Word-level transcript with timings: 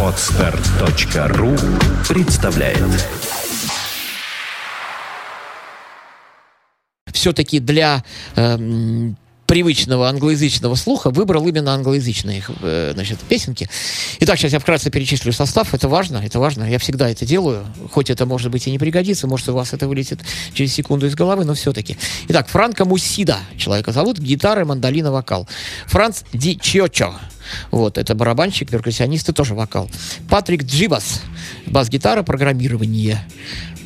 Отстар.ру 0.00 1.56
представляет. 2.08 2.78
Все-таки 7.12 7.58
для 7.58 8.04
эм, 8.36 9.16
привычного 9.54 10.08
англоязычного 10.08 10.74
слуха 10.74 11.10
выбрал 11.10 11.46
именно 11.46 11.74
англоязычные 11.74 12.42
э, 12.60 12.90
значит, 12.92 13.20
песенки. 13.20 13.70
Итак, 14.18 14.36
сейчас 14.36 14.52
я 14.52 14.58
вкратце 14.58 14.90
перечислю 14.90 15.32
состав. 15.32 15.74
Это 15.74 15.88
важно, 15.88 16.16
это 16.16 16.40
важно. 16.40 16.68
Я 16.68 16.80
всегда 16.80 17.08
это 17.08 17.24
делаю. 17.24 17.64
Хоть 17.92 18.10
это, 18.10 18.26
может 18.26 18.50
быть, 18.50 18.66
и 18.66 18.72
не 18.72 18.80
пригодится, 18.80 19.28
может, 19.28 19.48
у 19.48 19.54
вас 19.54 19.72
это 19.72 19.86
вылетит 19.86 20.18
через 20.54 20.74
секунду 20.74 21.06
из 21.06 21.14
головы, 21.14 21.44
но 21.44 21.54
все-таки. 21.54 21.96
Итак, 22.26 22.48
Франко 22.48 22.84
Мусида 22.84 23.38
человека 23.56 23.92
зовут, 23.92 24.18
гитара, 24.18 24.64
мандолина, 24.64 25.12
вокал. 25.12 25.48
Франц 25.86 26.22
Ди 26.32 26.58
Чиочо. 26.60 27.14
Вот, 27.70 27.96
это 27.96 28.16
барабанщик, 28.16 28.70
перкуссионист 28.70 29.28
и 29.28 29.32
тоже 29.32 29.54
вокал. 29.54 29.88
Патрик 30.28 30.64
Джибас, 30.64 31.22
бас-гитара, 31.66 32.24
программирование. 32.24 33.24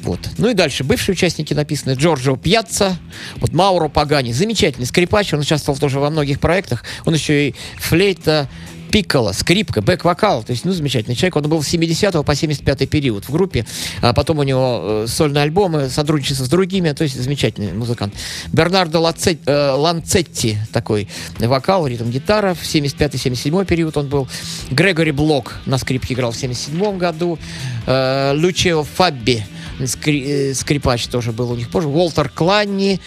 Вот. 0.02 0.20
Ну 0.38 0.48
и 0.48 0.54
дальше. 0.54 0.84
Бывшие 0.84 1.14
участники 1.14 1.54
написаны. 1.54 1.94
Джорджо 1.94 2.36
Пьяцца, 2.36 2.96
вот 3.36 3.52
Мауро 3.52 3.88
Пагани. 3.88 4.32
Замечательный 4.32 4.86
скрипач. 4.86 5.32
Он 5.34 5.40
участвовал 5.40 5.78
тоже 5.78 6.00
во 6.00 6.10
многих 6.10 6.40
проектах. 6.40 6.84
Он 7.04 7.14
еще 7.14 7.48
и 7.48 7.54
флейта, 7.78 8.48
пикколо, 8.88 9.32
скрипка, 9.32 9.80
бэк-вокал. 9.80 10.42
То 10.42 10.52
есть, 10.52 10.64
ну, 10.64 10.72
замечательный 10.72 11.14
человек. 11.14 11.36
Он 11.36 11.48
был 11.48 11.62
с 11.62 11.68
70 11.68 12.24
по 12.24 12.34
75 12.34 12.88
период 12.88 13.24
в 13.24 13.32
группе. 13.32 13.66
А 14.00 14.12
потом 14.12 14.38
у 14.38 14.42
него 14.42 14.80
э, 14.82 15.06
сольные 15.08 15.42
альбомы, 15.42 15.88
сотрудничество 15.88 16.44
с 16.44 16.48
другими. 16.48 16.92
То 16.92 17.04
есть, 17.04 17.20
замечательный 17.20 17.72
музыкант. 17.72 18.14
Бернардо 18.52 19.00
Лацет, 19.00 19.40
э, 19.46 19.70
Ланцетти, 19.72 20.58
такой 20.72 21.08
вокал, 21.38 21.86
ритм-гитара. 21.86 22.54
В 22.54 22.62
75-77 22.62 23.64
период 23.66 23.96
он 23.96 24.08
был. 24.08 24.28
Грегори 24.70 25.12
Блок 25.12 25.58
на 25.66 25.78
скрипке 25.78 26.14
играл 26.14 26.32
в 26.32 26.36
77 26.36 26.98
году. 26.98 27.38
Э, 27.86 28.32
Лучио 28.34 28.84
Фабби 28.84 29.44
скри, 29.86 30.50
э, 30.50 30.54
скрипач 30.54 31.06
тоже 31.06 31.32
был 31.32 31.52
у 31.52 31.56
них 31.56 31.68
позже, 31.70 31.88
Уолтер 31.88 32.28
Кланни 32.28 33.00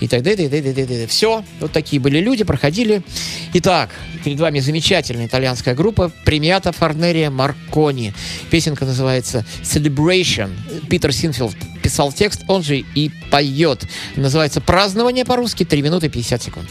и 0.00 0.08
так 0.08 0.22
далее, 0.22 0.46
и 0.46 0.50
так 0.50 0.74
далее. 0.74 1.06
Все, 1.06 1.44
вот 1.60 1.72
такие 1.72 2.00
были 2.00 2.18
люди, 2.18 2.44
проходили. 2.44 3.02
Итак, 3.54 3.90
перед 4.24 4.40
вами 4.40 4.60
замечательная 4.60 5.26
итальянская 5.26 5.74
группа 5.74 6.10
Премиата 6.24 6.72
Фарнерия 6.72 7.30
Маркони. 7.30 8.12
Песенка 8.50 8.84
называется 8.84 9.44
Celebration. 9.62 10.50
Питер 10.88 11.12
Синфилд 11.12 11.56
писал 11.82 12.12
текст, 12.12 12.42
он 12.48 12.62
же 12.62 12.78
и 12.78 13.10
поет. 13.30 13.84
Называется 14.16 14.60
«Празднование» 14.60 15.24
по-русски, 15.24 15.64
3 15.64 15.82
минуты 15.82 16.08
50 16.08 16.42
секунд. 16.42 16.68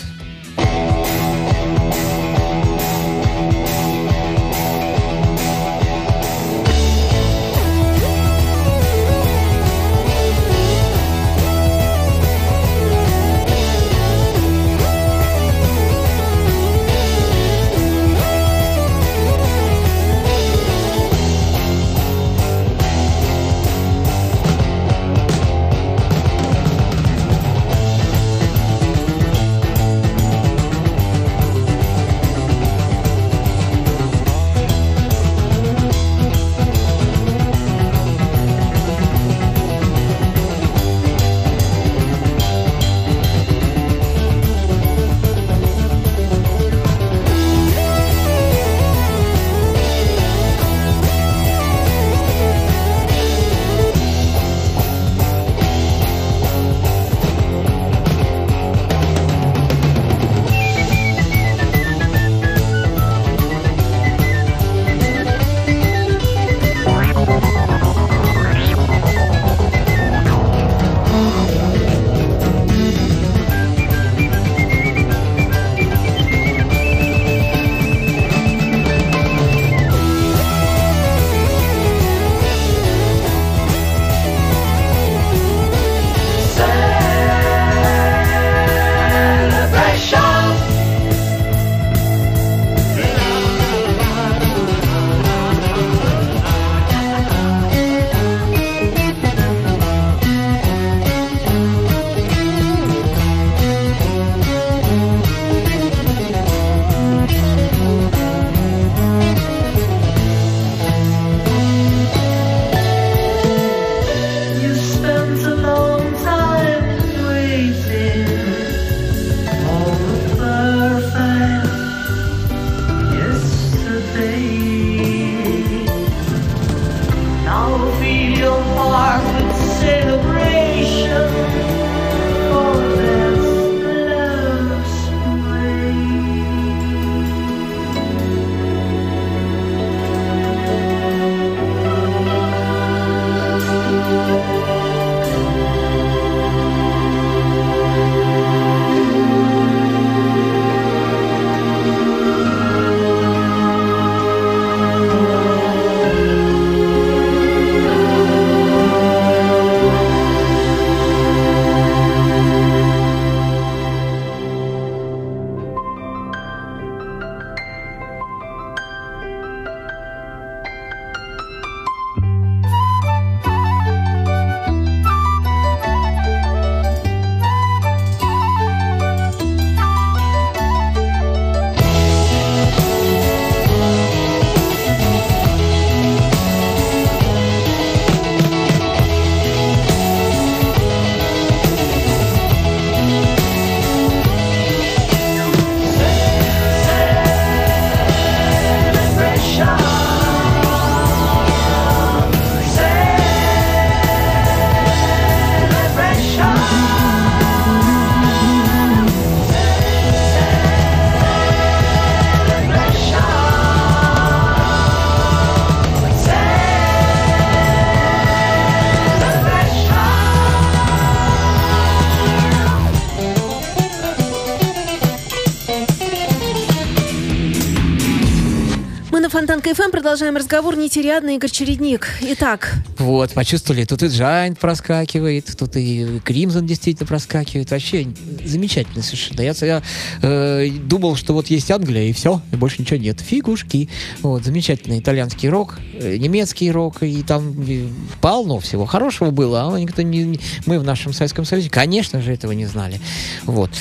Продолжаем 230.15 230.37
разговор 230.37 230.77
нетериадный 230.77 231.35
Игорь 231.35 231.51
Чередник. 231.51 232.07
Итак. 232.21 232.75
Вот, 232.99 233.33
почувствовали, 233.33 233.83
тут 233.83 234.01
и 234.01 234.07
Джайнт 234.07 234.57
проскакивает, 234.57 235.53
тут 235.57 235.75
и 235.75 236.21
Кримзон 236.23 236.65
действительно 236.65 237.05
проскакивает. 237.05 237.69
Вообще 237.69 238.07
замечательно 238.45 239.03
совершенно. 239.03 239.41
Я, 239.41 239.53
я 239.59 239.83
э, 240.21 240.69
думал, 240.69 241.17
что 241.17 241.33
вот 241.33 241.47
есть 241.47 241.69
Англия, 241.69 242.03
и 242.03 242.13
все, 242.13 242.39
и 242.53 242.55
больше 242.55 242.81
ничего 242.81 242.97
нет. 242.97 243.19
Фигушки. 243.19 243.89
Вот, 244.21 244.45
замечательный 244.45 244.99
итальянский 244.99 245.49
рок, 245.49 245.79
э, 245.99 246.15
немецкий 246.15 246.71
рок, 246.71 247.03
и 247.03 247.21
там 247.21 247.51
и 247.63 247.89
полно 248.21 248.61
всего 248.61 248.85
хорошего 248.85 249.31
было, 249.31 249.67
а 249.67 249.77
никто 249.77 250.01
не... 250.01 250.39
Мы 250.65 250.79
в 250.79 250.85
нашем 250.85 251.11
Советском 251.11 251.43
Союзе, 251.43 251.69
конечно 251.69 252.21
же, 252.21 252.31
этого 252.31 252.53
не 252.53 252.67
знали. 252.67 253.01
Вот. 253.43 253.71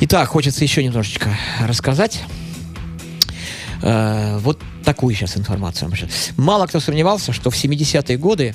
Итак, 0.00 0.26
хочется 0.30 0.64
еще 0.64 0.82
немножечко 0.82 1.36
рассказать. 1.60 2.22
Э, 3.82 4.38
вот 4.38 4.60
такую 4.84 5.14
сейчас 5.14 5.36
информацию. 5.36 5.90
Мало 6.36 6.66
кто 6.66 6.80
сомневался, 6.80 7.32
что 7.32 7.50
в 7.50 7.54
70-е 7.54 8.18
годы, 8.18 8.54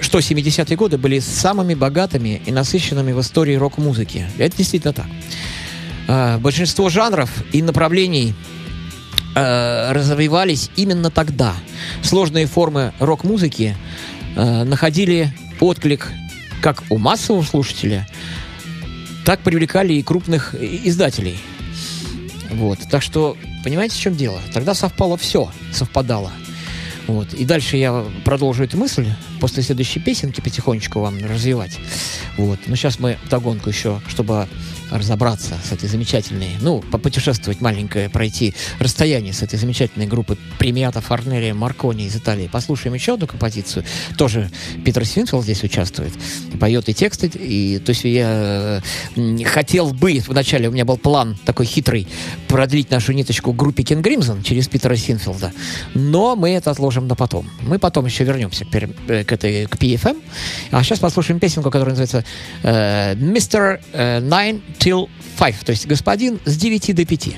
что 0.00 0.18
70-е 0.18 0.76
годы 0.76 0.96
были 0.96 1.18
самыми 1.18 1.74
богатыми 1.74 2.40
и 2.46 2.52
насыщенными 2.52 3.12
в 3.12 3.20
истории 3.20 3.54
рок-музыки. 3.54 4.26
Это 4.38 4.56
действительно 4.56 4.92
так. 4.92 5.06
Э, 6.08 6.38
большинство 6.38 6.88
жанров 6.88 7.30
и 7.52 7.62
направлений 7.62 8.34
э, 9.34 9.92
развивались 9.92 10.70
именно 10.76 11.10
тогда. 11.10 11.54
Сложные 12.02 12.46
формы 12.46 12.92
рок-музыки 12.98 13.76
находили 14.36 15.32
отклик 15.58 16.12
как 16.60 16.84
у 16.90 16.98
массового 16.98 17.42
слушателя, 17.42 18.06
так 19.24 19.40
привлекали 19.40 19.94
и 19.94 20.02
крупных 20.02 20.54
издателей. 20.54 21.38
Вот. 22.50 22.78
Так 22.90 23.02
что 23.02 23.36
Понимаете, 23.64 23.96
в 23.96 24.00
чем 24.00 24.16
дело? 24.16 24.40
Тогда 24.52 24.74
совпало 24.74 25.16
все, 25.16 25.50
совпадало. 25.72 26.32
Вот. 27.06 27.32
И 27.32 27.44
дальше 27.44 27.78
я 27.78 28.04
продолжу 28.24 28.64
эту 28.64 28.76
мысль 28.76 29.08
после 29.40 29.62
следующей 29.62 29.98
песенки 29.98 30.40
потихонечку 30.40 31.00
вам 31.00 31.18
развивать. 31.24 31.78
Вот. 32.36 32.60
Но 32.66 32.76
сейчас 32.76 32.98
мы 32.98 33.18
догонку 33.30 33.70
еще, 33.70 34.00
чтобы 34.08 34.46
разобраться 34.90 35.58
с 35.62 35.72
этой 35.72 35.88
замечательной, 35.88 36.56
ну, 36.60 36.80
попутешествовать 36.80 37.60
маленькое, 37.60 38.08
пройти 38.08 38.54
расстояние 38.78 39.32
с 39.32 39.42
этой 39.42 39.58
замечательной 39.58 40.06
группы 40.06 40.36
премиата 40.58 41.00
Фарнерия 41.00 41.54
Маркони 41.54 42.06
из 42.06 42.16
Италии. 42.16 42.48
Послушаем 42.48 42.94
еще 42.94 43.14
одну 43.14 43.26
композицию. 43.26 43.84
Тоже 44.16 44.50
Питер 44.84 45.04
Свинфилд 45.04 45.44
здесь 45.44 45.62
участвует. 45.62 46.12
Поет 46.60 46.88
и 46.88 46.94
тексты. 46.94 47.26
И, 47.34 47.78
то 47.78 47.90
есть 47.90 48.04
я 48.04 48.82
хотел 49.44 49.92
бы, 49.92 50.22
вначале 50.26 50.68
у 50.68 50.72
меня 50.72 50.84
был 50.84 50.96
план 50.96 51.36
такой 51.44 51.66
хитрый, 51.66 52.08
продлить 52.48 52.90
нашу 52.90 53.12
ниточку 53.12 53.52
группе 53.52 53.82
Кен 53.82 54.02
Гримсон 54.02 54.42
через 54.42 54.68
Питера 54.68 54.96
Синфилда. 54.96 55.52
Но 55.94 56.36
мы 56.36 56.50
это 56.50 56.70
отложим 56.70 57.06
на 57.08 57.14
потом. 57.14 57.48
Мы 57.62 57.78
потом 57.78 58.06
еще 58.06 58.24
вернемся 58.24 58.64
к, 58.64 58.74
э, 58.74 59.24
к 59.24 59.32
этой 59.32 59.66
к 59.66 59.76
PFM. 59.76 60.20
А 60.70 60.82
сейчас 60.82 60.98
послушаем 60.98 61.40
песенку, 61.40 61.70
которая 61.70 61.96
называется 61.96 62.24
э, 62.62 63.14
Mr. 63.14 63.80
9 64.78 65.08
till 65.08 65.08
5, 65.38 65.64
то 65.64 65.70
есть 65.70 65.86
господин 65.86 66.40
с 66.44 66.56
9 66.56 66.94
до 66.94 67.04
5. 67.04 67.36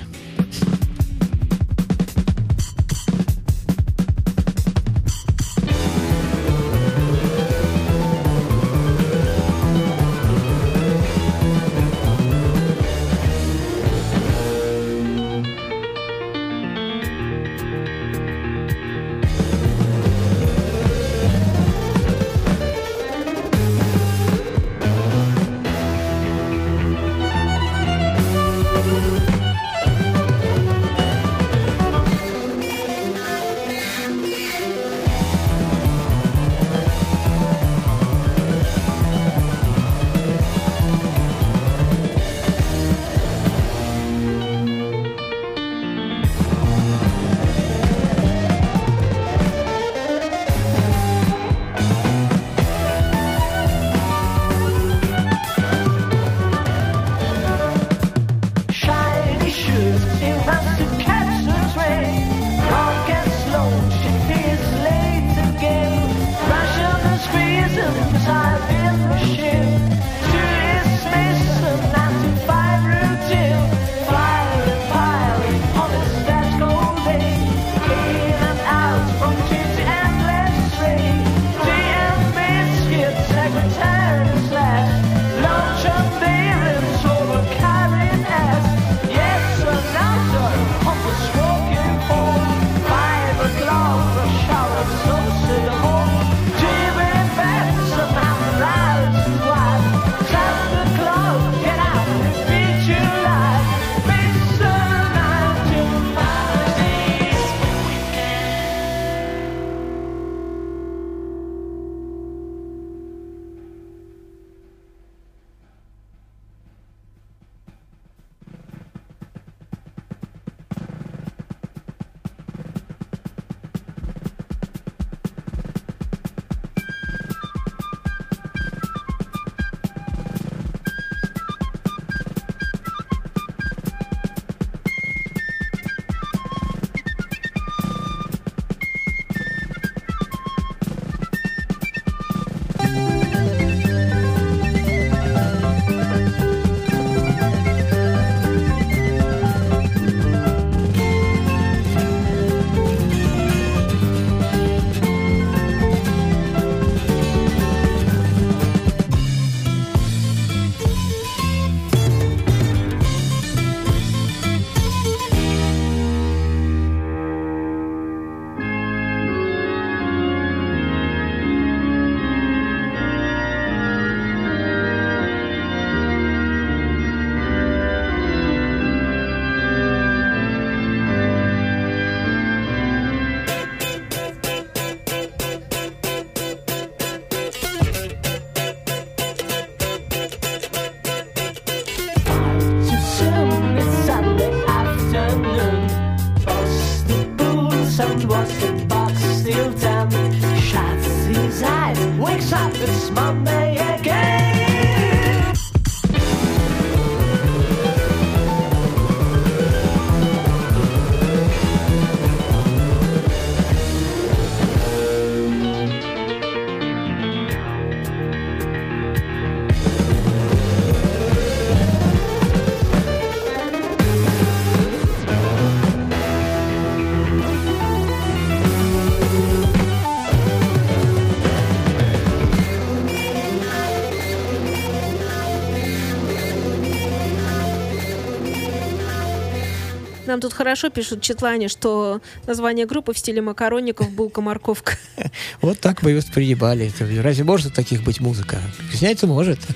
Нам 240.31 240.41
тут 240.41 240.53
хорошо 240.53 240.91
пишут 240.91 241.23
Четлане, 241.23 241.67
что 241.67 242.21
название 242.47 242.87
группы 242.87 243.13
в 243.13 243.19
стиле 243.19 243.43
макаронников 243.43 244.09
«Булка-морковка». 244.13 244.97
Вот 245.61 245.81
так 245.81 246.05
мы 246.05 246.13
и 246.13 246.15
воспринимали. 246.15 246.87
Это 246.87 247.05
Разве 247.21 247.43
может 247.43 247.75
таких 247.75 248.05
быть 248.05 248.21
музыка? 248.21 248.61
Снять 248.95 249.21
может. 249.25 249.59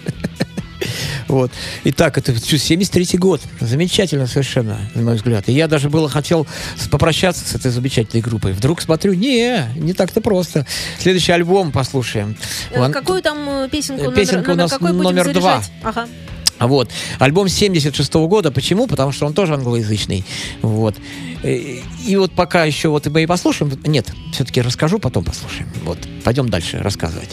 Вот. 1.26 1.50
Итак, 1.84 2.18
это 2.18 2.36
73 2.36 3.18
год. 3.18 3.40
Замечательно 3.58 4.26
совершенно, 4.26 4.78
на 4.94 5.02
мой 5.02 5.14
взгляд. 5.14 5.48
И 5.48 5.52
я 5.52 5.66
даже 5.66 5.88
было 5.88 6.08
хотел 6.08 6.46
попрощаться 6.90 7.44
с 7.44 7.54
этой 7.54 7.70
замечательной 7.70 8.22
группой. 8.22 8.52
Вдруг 8.52 8.82
смотрю, 8.82 9.14
не, 9.14 9.64
не 9.76 9.94
так-то 9.94 10.20
просто. 10.20 10.66
Следующий 10.98 11.32
альбом 11.32 11.72
послушаем. 11.72 12.36
Э, 12.70 12.90
Какую 12.90 13.22
там 13.22 13.48
э, 13.48 13.68
песенку? 13.70 14.10
Э, 14.10 14.14
песенка 14.14 14.50
у 14.50 14.54
номер 14.54 14.70
нас 14.70 14.80
номер 14.80 15.32
два. 15.32 15.62
Ага. 15.82 16.06
А 16.64 16.66
Вот. 16.66 16.90
Альбом 17.18 17.46
76 17.48 18.14
года. 18.14 18.50
Почему? 18.50 18.86
Потому 18.86 19.12
что 19.12 19.26
он 19.26 19.34
тоже 19.34 19.52
англоязычный. 19.52 20.24
Вот. 20.62 20.94
Э, 21.42 21.76
И 22.06 22.16
вот 22.16 22.32
пока 22.32 22.64
еще 22.64 22.88
вот 22.88 23.06
мы 23.08 23.22
и 23.22 23.26
послушаем. 23.26 23.78
Нет, 23.84 24.10
все-таки 24.32 24.62
расскажу, 24.62 24.98
потом 24.98 25.24
послушаем. 25.24 25.68
Вот. 25.84 25.98
Пойдем 26.24 26.48
дальше 26.48 26.78
рассказывать. 26.78 27.28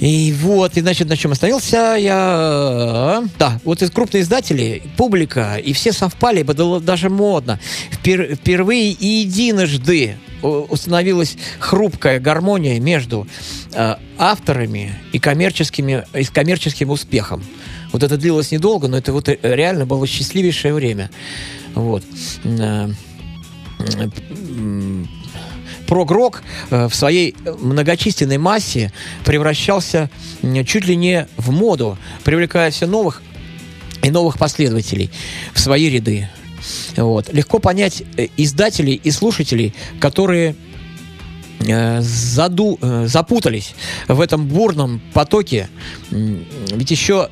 И 0.00 0.34
вот, 0.40 0.76
и 0.76 0.80
значит, 0.80 1.08
на 1.08 1.16
чем 1.16 1.30
остановился 1.30 1.94
я... 1.96 3.22
Да, 3.38 3.60
вот 3.62 3.82
из 3.82 3.90
крупных 3.92 4.22
издателей, 4.22 4.82
публика, 4.96 5.58
и 5.64 5.72
все 5.72 5.92
совпали, 5.92 6.42
было 6.42 6.80
даже 6.80 7.08
модно. 7.08 7.60
Впер- 7.92 8.34
впервые 8.34 8.90
и 8.90 9.06
единожды 9.06 10.16
установилась 10.42 11.36
хрупкая 11.60 12.18
гармония 12.18 12.80
между 12.80 13.28
э, 13.74 13.94
авторами 14.18 14.92
и, 15.12 15.20
коммерческими, 15.20 16.04
и 16.14 16.24
с 16.24 16.30
коммерческим 16.30 16.90
успехом. 16.90 17.44
Вот 17.92 18.02
это 18.02 18.16
длилось 18.16 18.50
недолго, 18.50 18.88
но 18.88 18.96
это 18.96 19.12
вот 19.12 19.28
э, 19.28 19.38
реально 19.42 19.86
было 19.86 20.06
счастливейшее 20.06 20.72
время. 20.74 21.10
Вот. 21.74 22.02
Э, 22.44 22.88
прог-рок 25.86 26.42
э, 26.70 26.88
в 26.88 26.94
своей 26.94 27.36
многочисленной 27.44 28.38
массе 28.38 28.92
превращался 29.24 30.10
чуть 30.66 30.86
ли 30.86 30.96
не 30.96 31.28
в 31.36 31.52
моду, 31.52 31.98
привлекая 32.24 32.70
все 32.70 32.86
новых 32.86 33.22
и 34.02 34.10
новых 34.10 34.38
последователей 34.38 35.10
в 35.52 35.60
свои 35.60 35.90
ряды. 35.90 36.28
Вот. 36.96 37.32
Легко 37.32 37.58
понять 37.58 38.02
издателей 38.36 39.00
и 39.02 39.10
слушателей, 39.10 39.74
которые 40.00 40.54
заду, 42.00 42.78
запутались 43.06 43.74
в 44.08 44.20
этом 44.20 44.48
бурном 44.48 45.00
потоке, 45.12 45.68
ведь 46.10 46.90
еще 46.90 47.28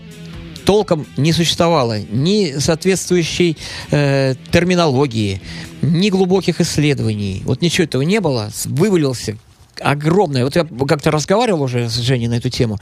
толком 0.70 1.04
не 1.16 1.32
существовало 1.32 1.98
ни 1.98 2.60
соответствующей 2.60 3.56
э, 3.90 4.36
терминологии, 4.52 5.40
ни 5.82 6.10
глубоких 6.10 6.60
исследований. 6.60 7.42
Вот 7.44 7.60
ничего 7.60 7.86
этого 7.86 8.02
не 8.02 8.20
было. 8.20 8.52
Вывалился 8.66 9.36
огромное. 9.80 10.44
Вот 10.44 10.56
я 10.56 10.66
как-то 10.88 11.10
разговаривал 11.10 11.62
уже 11.62 11.88
с 11.88 11.96
Женей 11.96 12.28
на 12.28 12.34
эту 12.34 12.50
тему, 12.50 12.78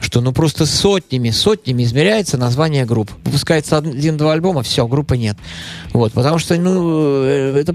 что 0.00 0.20
ну 0.20 0.32
просто 0.32 0.66
сотнями, 0.66 1.30
сотнями 1.30 1.82
измеряется 1.82 2.36
название 2.38 2.84
групп. 2.84 3.10
Выпускается 3.24 3.78
один-два 3.78 4.32
альбома, 4.32 4.62
все, 4.62 4.86
группы 4.86 5.16
нет. 5.16 5.36
Вот, 5.92 6.12
потому 6.12 6.38
что, 6.38 6.56
ну, 6.56 7.22
э, 7.24 7.60
это 7.60 7.74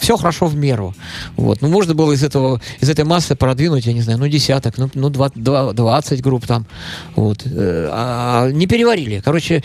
все 0.00 0.16
хорошо 0.16 0.46
в 0.46 0.56
меру. 0.56 0.94
Вот, 1.36 1.60
ну, 1.60 1.68
можно 1.68 1.94
было 1.94 2.12
из 2.12 2.22
этого, 2.22 2.60
из 2.80 2.88
этой 2.88 3.04
массы 3.04 3.36
продвинуть, 3.36 3.86
я 3.86 3.92
не 3.92 4.00
знаю, 4.02 4.18
ну, 4.18 4.28
десяток, 4.28 4.78
ну, 4.78 4.90
ну 4.94 5.10
два- 5.10 5.30
два- 5.34 5.72
20 5.72 6.22
групп 6.22 6.46
там. 6.46 6.66
Вот. 7.16 7.42
Э, 7.44 7.88
А 7.92 8.50
не 8.50 8.66
переварили. 8.66 9.20
Короче, 9.24 9.62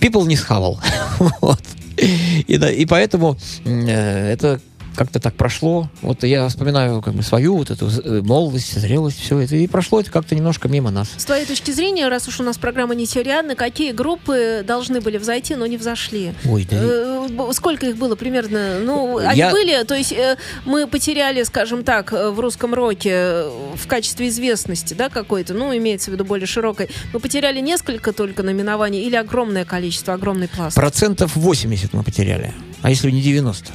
people 0.00 0.26
не 0.26 0.36
схавал. 0.36 0.80
Вот. 1.40 1.60
И, 1.96 2.56
да, 2.56 2.70
и 2.70 2.86
поэтому 2.86 3.38
э, 3.64 4.32
это 4.32 4.60
как-то 4.94 5.20
так 5.20 5.34
прошло. 5.34 5.88
Вот 6.02 6.22
я 6.24 6.48
вспоминаю 6.48 7.02
как 7.02 7.14
бы 7.14 7.22
свою 7.22 7.56
вот 7.56 7.70
эту 7.70 7.88
э, 7.88 8.20
молодость, 8.22 8.78
зрелость, 8.78 9.20
все 9.20 9.38
это. 9.38 9.56
И 9.56 9.66
прошло 9.66 10.00
это 10.00 10.10
как-то 10.10 10.34
немножко 10.34 10.68
мимо 10.68 10.90
нас. 10.90 11.10
С 11.16 11.24
твоей 11.24 11.46
точки 11.46 11.70
зрения, 11.70 12.08
раз 12.08 12.28
уж 12.28 12.40
у 12.40 12.42
нас 12.42 12.58
программа 12.58 12.94
нетериадна, 12.94 13.54
какие 13.54 13.92
группы 13.92 14.64
должны 14.66 15.00
были 15.00 15.18
взойти, 15.18 15.54
но 15.54 15.66
не 15.66 15.76
взошли? 15.76 16.34
Ой, 16.44 16.66
да. 16.70 16.76
Э, 16.80 17.28
Сколько 17.52 17.86
их 17.86 17.96
было 17.96 18.14
примерно? 18.16 18.80
Ну, 18.80 19.18
они 19.18 19.38
Я- 19.38 19.50
были, 19.50 19.82
то 19.84 19.94
есть 19.94 20.12
э, 20.12 20.36
мы 20.64 20.86
потеряли, 20.86 21.42
скажем 21.42 21.84
так, 21.84 22.12
э, 22.12 22.30
в 22.30 22.40
русском 22.40 22.74
роке 22.74 23.10
э, 23.12 23.50
в 23.76 23.86
качестве 23.86 24.28
известности, 24.28 24.94
да, 24.94 25.08
какой-то, 25.08 25.54
ну, 25.54 25.76
имеется 25.76 26.10
в 26.10 26.14
виду 26.14 26.24
более 26.24 26.46
широкой, 26.46 26.88
мы 27.12 27.20
потеряли 27.20 27.60
несколько 27.60 28.12
только 28.12 28.42
номинований 28.42 29.02
или 29.02 29.16
огромное 29.16 29.64
количество, 29.64 30.14
огромный 30.14 30.48
пласт? 30.48 30.76
Процентов 30.76 31.34
80 31.36 31.92
мы 31.92 32.02
потеряли. 32.02 32.52
А 32.82 32.90
если 32.90 33.10
не 33.10 33.22
90? 33.22 33.72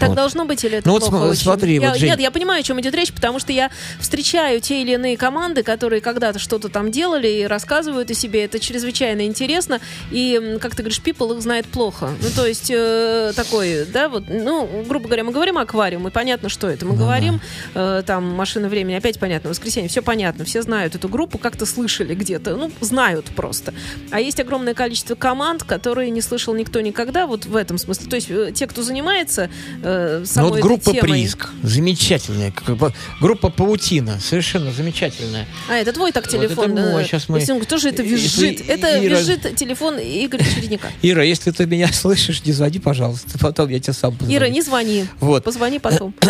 Так 0.00 0.10
Вот. 0.10 0.16
должно 0.16 0.44
быть 0.44 0.64
или 0.64 0.78
это 0.78 0.88
Ну 0.88 0.94
вот 0.94 1.00
плохо 1.02 1.16
см- 1.16 1.30
очень? 1.32 1.42
смотри, 1.42 1.74
Я- 1.74 1.90
вот, 1.90 1.98
Жень. 1.98 2.10
Нет, 2.10 2.20
я 2.20 2.30
понимаю, 2.30 2.60
о 2.60 2.62
чем 2.62 2.80
идет 2.80 2.94
речь, 2.94 3.12
потому 3.12 3.38
что 3.38 3.52
я 3.52 3.70
встречаю 4.00 4.60
те 4.60 4.82
или 4.82 4.92
иные 4.92 5.16
команды, 5.16 5.62
которые 5.62 6.00
когда-то 6.00 6.38
что-то 6.38 6.68
там 6.68 6.90
делали 6.90 7.28
и 7.28 7.44
рассказывают 7.44 8.10
о 8.10 8.14
себе. 8.14 8.44
Это 8.44 8.58
чрезвычайно 8.58 9.26
интересно. 9.26 9.80
И, 10.10 10.58
как 10.60 10.74
ты 10.74 10.82
говоришь, 10.82 11.00
people 11.04 11.34
их 11.36 11.42
знает 11.42 11.66
плохо. 11.66 12.10
Ну, 12.20 12.28
то 12.34 12.46
есть, 12.46 12.70
э, 12.74 13.32
такой, 13.36 13.84
да, 13.86 14.08
вот, 14.08 14.24
ну, 14.28 14.68
грубо 14.88 15.06
говоря, 15.06 15.24
мы 15.24 15.32
говорим 15.32 15.58
аквариум, 15.58 16.08
и 16.08 16.10
понятно, 16.10 16.48
что 16.48 16.68
это. 16.68 16.84
Мы 16.86 16.92
Ну 16.94 16.98
говорим, 16.98 17.40
э, 17.74 18.02
там, 18.06 18.24
машина 18.34 18.68
времени, 18.68 18.94
опять 18.96 19.18
понятно, 19.18 19.50
воскресенье, 19.50 19.88
все 19.88 20.02
понятно, 20.02 20.44
все 20.44 20.62
знают 20.62 20.94
эту 20.94 21.08
группу, 21.08 21.38
как-то 21.38 21.66
слышали 21.66 22.14
где-то, 22.14 22.56
ну, 22.56 22.70
знают 22.80 23.26
просто. 23.36 23.72
А 24.10 24.20
есть 24.20 24.40
огромное 24.40 24.74
количество 24.74 25.14
команд, 25.14 25.62
которые 25.64 26.10
не 26.10 26.20
слышал 26.20 26.54
никто 26.54 26.80
никогда, 26.80 27.26
вот 27.26 27.46
в 27.46 27.56
этом 27.56 27.78
смысле. 27.78 28.08
То 28.08 28.16
есть, 28.16 28.30
э, 28.30 28.52
те, 28.54 28.66
кто 28.66 28.82
занимается 28.82 29.50
э, 29.84 30.18
Ну 30.20 30.26
самой 30.26 30.48
вот 30.50 30.58
этой 30.58 30.62
группа 30.66 30.84
темой. 30.92 31.00
Прииск, 31.00 31.48
замечательная. 31.62 32.50
как 32.50 32.76
бы 32.76 32.92
Группа 33.20 33.50
Паутина, 33.50 34.18
совершенно 34.20 34.72
замечательная. 34.72 35.46
А, 35.68 35.74
это 35.74 35.92
твой 35.92 36.10
так 36.12 36.24
Вот 36.24 36.30
телефон. 36.32 36.72
это 36.76 36.90
мой, 36.90 37.04
щас 37.04 37.28
мы- 37.28 37.36
Максим, 37.38 37.60
Кто 37.60 37.78
же 37.78 37.90
это 37.90 38.02
Если 38.02 38.46
визжит? 38.46 38.68
Это 38.68 38.86
Ира- 38.98 39.18
визжит 39.18 39.56
телефон 39.56 39.96
Игоря 39.98 40.44
Чередника. 40.44 40.88
Ира, 41.02 41.22
если 41.22 41.50
ты 41.50 41.66
меня 41.66 41.88
слышишь, 41.92 42.44
не 42.44 42.52
звони, 42.52 42.78
пожалуйста. 42.78 43.38
Потом 43.38 43.68
я 43.68 43.78
тебе 43.78 43.92
сам 43.92 44.16
позвоню. 44.16 44.36
Ира, 44.38 44.48
не 44.48 44.62
звони. 44.62 45.06
Вот. 45.20 45.44
Позвони 45.44 45.78
потом. 45.78 46.14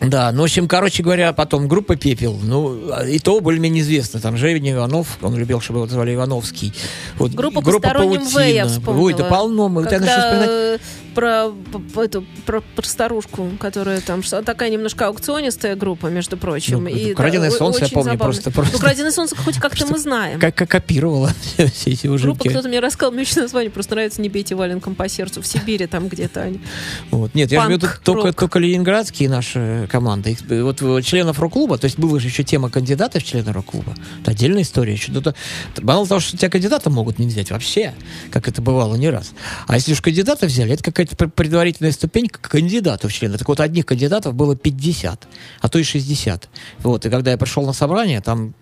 Да, 0.00 0.30
ну, 0.32 0.42
в 0.42 0.44
общем, 0.44 0.68
короче 0.68 1.02
говоря, 1.02 1.32
потом 1.32 1.66
группа 1.66 1.96
«Пепел». 1.96 2.38
Ну, 2.40 2.92
и 3.04 3.18
то 3.18 3.40
более-менее 3.40 3.82
известно. 3.82 4.20
Там 4.20 4.36
Женя 4.36 4.72
Иванов, 4.72 5.18
он 5.22 5.36
любил, 5.36 5.60
чтобы 5.60 5.80
его 5.80 5.88
звали 5.88 6.14
Ивановский. 6.14 6.72
Вот, 7.16 7.32
Группа 7.32 7.60
и 7.60 7.62
«Посторонним 7.64 8.22
В» 8.24 8.38
я 8.38 8.62
«Паутина». 8.62 8.68
вспомнила. 8.68 9.04
Ой, 9.04 9.14
да 9.14 9.24
полно. 9.24 9.68
Мы 9.68 9.82
вот 9.82 9.90
я 9.92 9.98
начал 9.98 10.14
вспоминать. 10.14 10.46
Когда 10.46 10.78
про, 11.18 11.50
эту, 12.04 12.24
про, 12.46 12.60
про 12.60 12.86
старушку, 12.86 13.50
которая 13.58 14.00
там 14.00 14.22
что- 14.22 14.40
такая 14.42 14.70
немножко 14.70 15.08
аукционистая 15.08 15.74
группа, 15.74 16.06
между 16.06 16.36
прочим. 16.36 16.84
Ну, 16.84 16.90
и, 16.90 17.12
«Краденое 17.12 17.50
да, 17.50 17.56
солнце» 17.56 17.84
я 17.86 17.88
помню 17.88 18.12
забавно. 18.12 18.24
просто- 18.32 18.50
просто. 18.52 18.72
Ну, 18.74 18.78
«Краденое 18.78 19.10
солнце» 19.10 19.34
хоть 19.34 19.56
как-то 19.58 19.84
мы 19.86 19.98
знаем. 19.98 20.38
Как, 20.38 20.54
как 20.54 20.70
копировала 20.70 21.32
все 21.74 21.90
эти 21.90 22.06
Группа, 22.06 22.14
ужимки. 22.14 22.48
кто-то 22.50 22.68
мне 22.68 22.78
рассказал, 22.78 23.10
мне 23.10 23.22
очень 23.22 23.42
название 23.42 23.70
просто 23.72 23.94
нравится 23.96 24.22
«Не 24.22 24.28
бейте 24.28 24.54
валенком 24.54 24.94
по 24.94 25.08
сердцу». 25.08 25.42
В 25.42 25.46
Сибири 25.48 25.86
там 25.88 26.06
где-то 26.06 26.42
они. 26.42 26.60
Вот. 27.10 27.34
Нет, 27.34 27.50
я 27.50 27.68
же 27.68 27.78
только, 28.04 28.32
только 28.32 28.60
ленинградские 28.60 29.28
наши 29.28 29.87
команды. 29.88 30.30
Их, 30.32 30.38
вот 30.48 30.80
э, 30.80 31.02
членов 31.02 31.40
рок-клуба, 31.40 31.78
то 31.78 31.86
есть 31.86 31.98
была 31.98 32.20
же 32.20 32.28
еще 32.28 32.44
тема 32.44 32.70
кандидатов 32.70 33.22
в 33.22 33.26
члены 33.26 33.52
рок-клуба. 33.52 33.94
Это 34.22 34.30
отдельная 34.30 34.62
история. 34.62 34.92
Еще 34.92 35.10
тут, 35.12 35.26
э, 35.26 35.32
мало 35.80 36.06
того, 36.06 36.20
что 36.20 36.36
тебя 36.36 36.48
кандидата 36.50 36.90
могут 36.90 37.18
не 37.18 37.26
взять 37.26 37.50
вообще, 37.50 37.92
как 38.30 38.46
это 38.46 38.62
бывало 38.62 38.94
не 38.94 39.10
раз. 39.10 39.32
А 39.66 39.74
если 39.74 39.92
уж 39.92 40.00
кандидата 40.00 40.46
взяли, 40.46 40.74
это 40.74 40.84
какая-то 40.84 41.08
это 41.08 41.16
пр- 41.16 41.30
предварительная 41.30 41.92
ступенька 41.92 42.38
к 42.38 42.50
кандидату 42.50 43.08
в 43.08 43.12
члены. 43.12 43.38
Так 43.38 43.48
вот, 43.48 43.60
одних 43.60 43.86
кандидатов 43.86 44.34
было 44.34 44.54
50, 44.54 45.26
а 45.60 45.68
то 45.68 45.78
и 45.78 45.82
60. 45.82 46.48
Вот, 46.80 47.06
и 47.06 47.10
когда 47.10 47.30
я 47.30 47.38
пришел 47.38 47.64
на 47.64 47.72
собрание, 47.72 48.20
там 48.20 48.52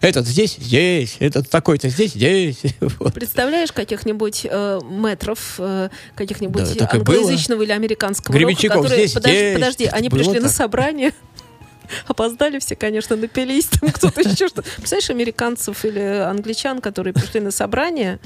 этот 0.00 0.26
здесь, 0.26 0.56
здесь, 0.58 1.16
этот 1.20 1.48
такой-то 1.48 1.88
здесь, 1.88 2.12
здесь. 2.14 2.58
Вот. 2.98 3.14
Представляешь 3.14 3.70
каких-нибудь 3.72 4.46
э, 4.50 4.80
метров, 4.90 5.54
э, 5.58 5.88
каких-нибудь 6.16 6.64
Да, 6.64 6.74
так 6.74 6.94
и 6.94 6.98
было. 6.98 7.16
англоязычного 7.18 7.62
или 7.62 7.70
американского 7.72 8.32
рока, 8.32 8.38
Гребенщиков 8.38 8.76
которые... 8.82 8.98
здесь, 9.06 9.12
подожди, 9.12 9.38
здесь. 9.38 9.54
подожди, 9.54 9.84
они 9.86 10.08
Было 10.08 10.18
пришли 10.18 10.34
на 10.40 10.40
так. 10.48 10.50
Собрание, 10.72 11.12
опоздали 12.06 12.58
все, 12.58 12.74
конечно, 12.74 13.16
напились, 13.16 13.66
там 13.66 13.90
кто-то 13.90 14.22
еще 14.22 14.48
что. 14.48 14.62
Представляешь, 14.62 15.10
американцев 15.10 15.84
или 15.84 16.00
англичан, 16.00 16.80
которые 16.80 17.12
пришли 17.12 17.40
на 17.40 17.50
собрание, 17.50 18.18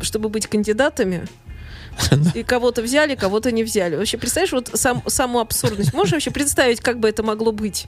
чтобы 0.00 0.28
быть 0.28 0.48
кандидатами, 0.48 1.26
и 2.34 2.42
кого-то 2.42 2.82
взяли, 2.82 3.14
кого-то 3.14 3.52
не 3.52 3.62
взяли. 3.62 3.96
Вообще, 3.96 4.18
представляешь, 4.18 4.52
вот 4.52 4.70
сам, 4.74 5.02
саму 5.06 5.40
абсурдность. 5.40 5.92
Можешь 5.92 6.12
вообще 6.12 6.30
представить, 6.30 6.80
как 6.80 6.98
бы 6.98 7.08
это 7.08 7.22
могло 7.22 7.52
быть, 7.52 7.86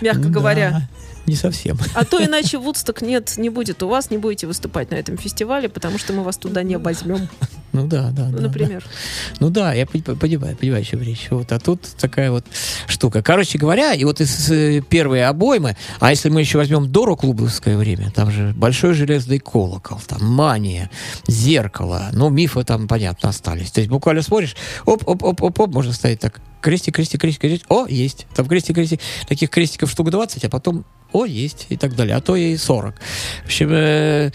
мягко 0.00 0.28
говоря? 0.28 0.88
Не 1.26 1.36
совсем. 1.36 1.78
А 1.94 2.04
то 2.04 2.24
иначе 2.24 2.58
Вудсток 2.58 3.00
нет, 3.00 3.34
не 3.36 3.48
будет 3.48 3.82
у 3.82 3.88
вас, 3.88 4.10
не 4.10 4.18
будете 4.18 4.46
выступать 4.48 4.90
на 4.90 4.96
этом 4.96 5.16
фестивале, 5.16 5.68
потому 5.68 5.98
что 5.98 6.12
мы 6.12 6.24
вас 6.24 6.36
туда 6.36 6.62
не 6.64 6.76
возьмем, 6.78 7.28
Ну 7.72 7.86
да, 7.86 8.10
да. 8.10 8.26
ну, 8.28 8.36
да, 8.38 8.42
например. 8.42 8.82
да. 8.84 9.36
Ну 9.40 9.50
да, 9.50 9.72
я 9.72 9.86
пони- 9.86 10.02
понимаю, 10.02 10.56
понимаю, 10.56 10.82
о 10.82 10.84
чем 10.84 11.00
речь. 11.00 11.28
Вот, 11.30 11.52
а 11.52 11.58
тут 11.60 11.82
такая 11.98 12.30
вот 12.32 12.44
штука. 12.88 13.22
Короче 13.22 13.56
говоря, 13.58 13.94
и 13.94 14.02
вот 14.04 14.20
из 14.20 14.50
э, 14.50 14.80
первой 14.88 15.24
обоймы, 15.24 15.76
а 16.00 16.10
если 16.10 16.28
мы 16.28 16.40
еще 16.40 16.58
возьмем 16.58 16.90
Дору 16.90 17.16
клубовское 17.16 17.76
время, 17.76 18.10
там 18.10 18.30
же 18.32 18.52
большой 18.56 18.94
железный 18.94 19.38
колокол, 19.38 20.00
там 20.06 20.24
мания, 20.26 20.90
зеркало, 21.28 22.08
ну 22.12 22.28
мифы 22.30 22.64
там, 22.64 22.88
понятно, 22.88 23.28
остались. 23.28 23.70
То 23.70 23.80
есть 23.80 23.90
буквально 23.90 24.22
смотришь, 24.22 24.56
оп-оп-оп-оп, 24.86 25.72
можно 25.72 25.92
ставить 25.92 26.20
так, 26.20 26.40
крестик, 26.60 26.94
крестик, 26.94 27.20
крестик, 27.20 27.40
крестик, 27.42 27.66
о, 27.70 27.86
есть. 27.86 28.26
Там 28.34 28.46
крестик, 28.46 28.74
крестик, 28.76 29.00
таких 29.28 29.50
крестиков 29.50 29.90
штук 29.90 30.10
20, 30.10 30.44
а 30.44 30.48
потом, 30.48 30.84
о, 31.12 31.24
есть, 31.24 31.66
и 31.68 31.76
так 31.76 31.94
далее, 31.94 32.16
а 32.16 32.20
то 32.20 32.36
и 32.36 32.56
40. 32.56 32.94
В 32.94 33.44
общем, 33.44 33.70
э, 33.72 34.30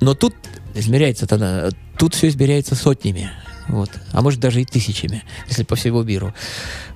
но 0.00 0.14
тут 0.14 0.34
измеряется 0.74 1.26
тогда, 1.26 1.70
тут 1.98 2.14
все 2.14 2.28
измеряется 2.28 2.74
сотнями. 2.74 3.30
Вот. 3.68 3.90
А 4.12 4.22
может 4.22 4.40
даже 4.40 4.62
и 4.62 4.64
тысячами, 4.64 5.24
если 5.46 5.62
по 5.62 5.76
всему 5.76 6.02
миру. 6.02 6.34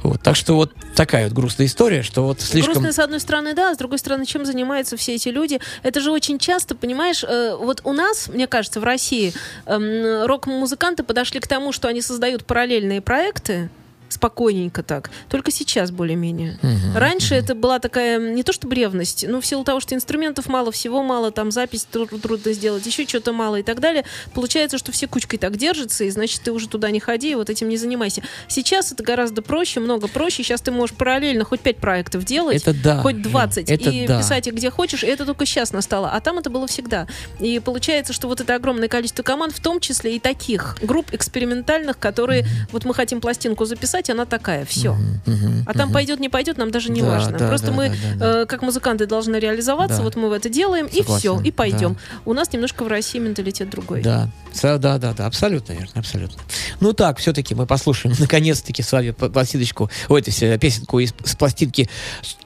Вот. 0.03 0.23
Так 0.23 0.37
что 0.37 0.55
вот 0.55 0.73
такая 0.95 1.25
вот 1.25 1.35
грустная 1.35 1.67
история, 1.67 2.03
что 2.03 2.25
вот 2.25 2.41
слишком... 2.41 2.75
Грустно, 2.75 2.93
с 2.93 2.99
одной 2.99 3.21
стороны, 3.21 3.55
да, 3.55 3.71
а 3.71 3.75
с 3.75 3.79
другой 3.79 3.99
стороны, 3.99 4.25
чем 4.25 4.47
занимаются 4.47 4.97
все 4.97 5.15
эти 5.15 5.29
люди? 5.29 5.61
Это 5.83 6.01
же 6.01 6.11
очень 6.11 6.39
часто, 6.39 6.75
понимаешь, 6.75 7.25
э, 7.25 7.55
вот 7.57 7.83
у 7.85 7.93
нас, 7.93 8.29
мне 8.29 8.47
кажется, 8.47 8.81
в 8.81 8.85
России 8.85 9.35
эм, 9.67 10.27
рок-музыканты 10.27 11.03
подошли 11.03 11.41
к 11.41 11.47
тому, 11.47 11.73
что 11.73 11.89
они 11.89 12.01
создают 12.01 12.47
параллельные 12.47 13.03
проекты, 13.03 13.69
спокойненько 14.13 14.83
так. 14.83 15.11
Только 15.29 15.51
сейчас 15.51 15.91
более-менее. 15.91 16.59
Мгм. 16.63 16.97
Раньше 16.97 17.35
это 17.35 17.55
была 17.55 17.79
такая, 17.79 18.19
не 18.19 18.43
то 18.43 18.53
чтобы 18.53 18.75
ревность, 18.75 19.25
но 19.29 19.41
в 19.41 19.47
силу 19.47 19.65
того, 19.65 19.81
что 19.81 19.95
инструментов 19.95 20.47
мало, 20.47 20.71
всего 20.73 21.03
мало, 21.03 21.31
там 21.31 21.51
запись 21.51 21.87
тру- 21.91 22.07
трудно 22.07 22.53
сделать, 22.53 22.87
еще 22.87 23.07
что-то 23.07 23.33
мало 23.33 23.57
и 23.57 23.63
так 23.63 23.81
далее, 23.81 24.05
получается, 24.35 24.79
что 24.79 24.93
все 24.93 25.07
кучкой 25.07 25.39
так 25.39 25.57
держатся, 25.57 26.05
и 26.05 26.11
значит, 26.11 26.43
ты 26.43 26.53
уже 26.53 26.69
туда 26.69 26.91
не 26.91 27.01
ходи, 27.01 27.33
и 27.33 27.35
вот 27.35 27.51
этим 27.51 27.69
не 27.69 27.77
занимайся. 27.77 28.23
Сейчас 28.49 28.93
это 28.93 29.03
гораздо 29.03 29.43
проще, 29.43 29.81
много 29.81 30.09
проще. 30.09 30.43
Сейчас 30.43 30.61
ты 30.61 30.71
можешь 30.71 30.95
параллельно 30.97 31.45
хоть 31.45 31.61
пять 31.61 31.79
проектов 31.79 32.25
делать, 32.25 32.57
Это 32.63 32.75
да. 32.75 33.01
хоть 33.01 33.23
20, 33.23 33.71
Это 33.71 33.91
и 33.91 34.07
да. 34.07 34.19
писать 34.19 34.47
их 34.47 34.55
где 34.55 34.71
хочешь, 34.71 35.03
и 35.05 35.07
это 35.07 35.25
только 35.27 35.47
сейчас 35.47 35.73
настало. 35.73 36.11
А 36.11 36.21
там 36.21 36.39
это 36.39 36.51
было 36.51 36.67
всегда. 36.67 37.07
И 37.41 37.59
получается, 37.61 38.13
что 38.13 38.29
вот 38.29 38.41
это 38.41 38.55
огромное 38.55 38.89
количество 38.89 39.23
команд, 39.23 39.55
в 39.55 39.61
том 39.61 39.81
числе 39.81 40.17
и 40.17 40.19
таких 40.19 40.77
групп 40.83 41.13
экспериментальных, 41.13 41.99
которые 41.99 42.45
вот 42.71 42.85
мы 42.85 42.95
хотим 42.95 43.21
пластинку 43.21 43.65
записать, 43.65 44.02
она 44.11 44.25
такая, 44.27 44.65
все. 44.65 44.95
Мгм, 45.27 45.65
А 45.67 45.73
там 45.75 45.87
мгм. 45.87 45.93
пойдет, 45.95 46.21
не 46.21 46.29
пойдет, 46.29 46.59
нам 46.59 46.71
даже 46.71 46.91
не 46.91 47.01
Да, 47.03 47.09
важно. 47.09 47.39
да, 47.39 47.49
Просто 47.49 47.69
да, 47.69 47.73
мы, 47.73 47.89
да, 47.89 47.95
да, 48.17 48.41
э, 48.43 48.47
как 48.47 48.63
музыканты, 48.63 49.07
должны 49.07 49.37
реализоваться, 49.37 49.99
Да. 49.99 50.03
вот 50.03 50.17
мы 50.17 50.29
в 50.29 50.33
это 50.33 50.49
делаем, 50.49 50.87
и 50.87 50.99
Согласен, 51.03 51.19
все, 51.19 51.41
и 51.41 51.51
пойдем. 51.51 51.95
да. 51.95 52.01
У 52.25 52.33
нас 52.33 52.53
немножко 52.53 52.85
в 52.85 52.89
России 52.89 53.19
менталитет 53.19 53.71
другой. 53.71 54.03
Да, 54.03 54.29
да, 54.63 54.79
да, 54.79 54.99
да, 54.99 55.27
абсолютно 55.27 55.73
верно, 55.73 55.93
абсолютно. 55.97 56.43
Ну 56.81 56.93
так, 56.93 57.19
все-таки 57.19 57.55
мы 57.55 57.67
послушаем 57.67 58.15
наконец-таки 58.21 58.83
с 58.83 58.91
вами 58.93 59.11
пластиночку, 59.13 59.91
ой, 60.09 60.21
это 60.21 60.31
все, 60.31 60.59
песенку 60.59 60.99
из, 61.01 61.15
с 61.25 61.35
пластинки. 61.37 61.89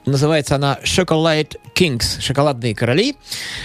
Называется 0.04 0.54
она 0.56 0.78
«Chocolate 0.84 1.56
Kings», 1.74 2.20
«Шоколадные 2.20 2.74
короли». 2.74 3.16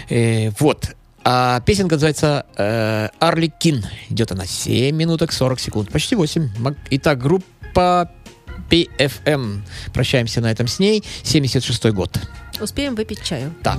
Э, 0.10 0.50
вот. 0.60 0.86
А 1.24 1.60
песенка 1.62 1.96
называется 1.96 2.48
э, 2.58 3.10
«Арли 3.20 3.54
Кин». 3.60 3.86
Идет 4.10 4.32
она 4.32 4.46
7 4.48 4.96
минуток 4.96 5.32
40 5.34 5.60
секунд, 5.60 5.92
почти 5.92 6.16
8. 6.16 6.50
Мак- 6.58 6.78
Итак, 6.90 7.20
группа 7.20 7.46
PFM. 7.74 9.62
Прощаемся 9.94 10.42
на 10.42 10.52
этом 10.52 10.68
с 10.68 10.80
ней. 10.80 11.04
76 11.24 11.86
год. 11.88 12.18
Успеем 12.60 12.96
выпить 12.96 13.24
чаю. 13.24 13.54
Да. 13.64 13.78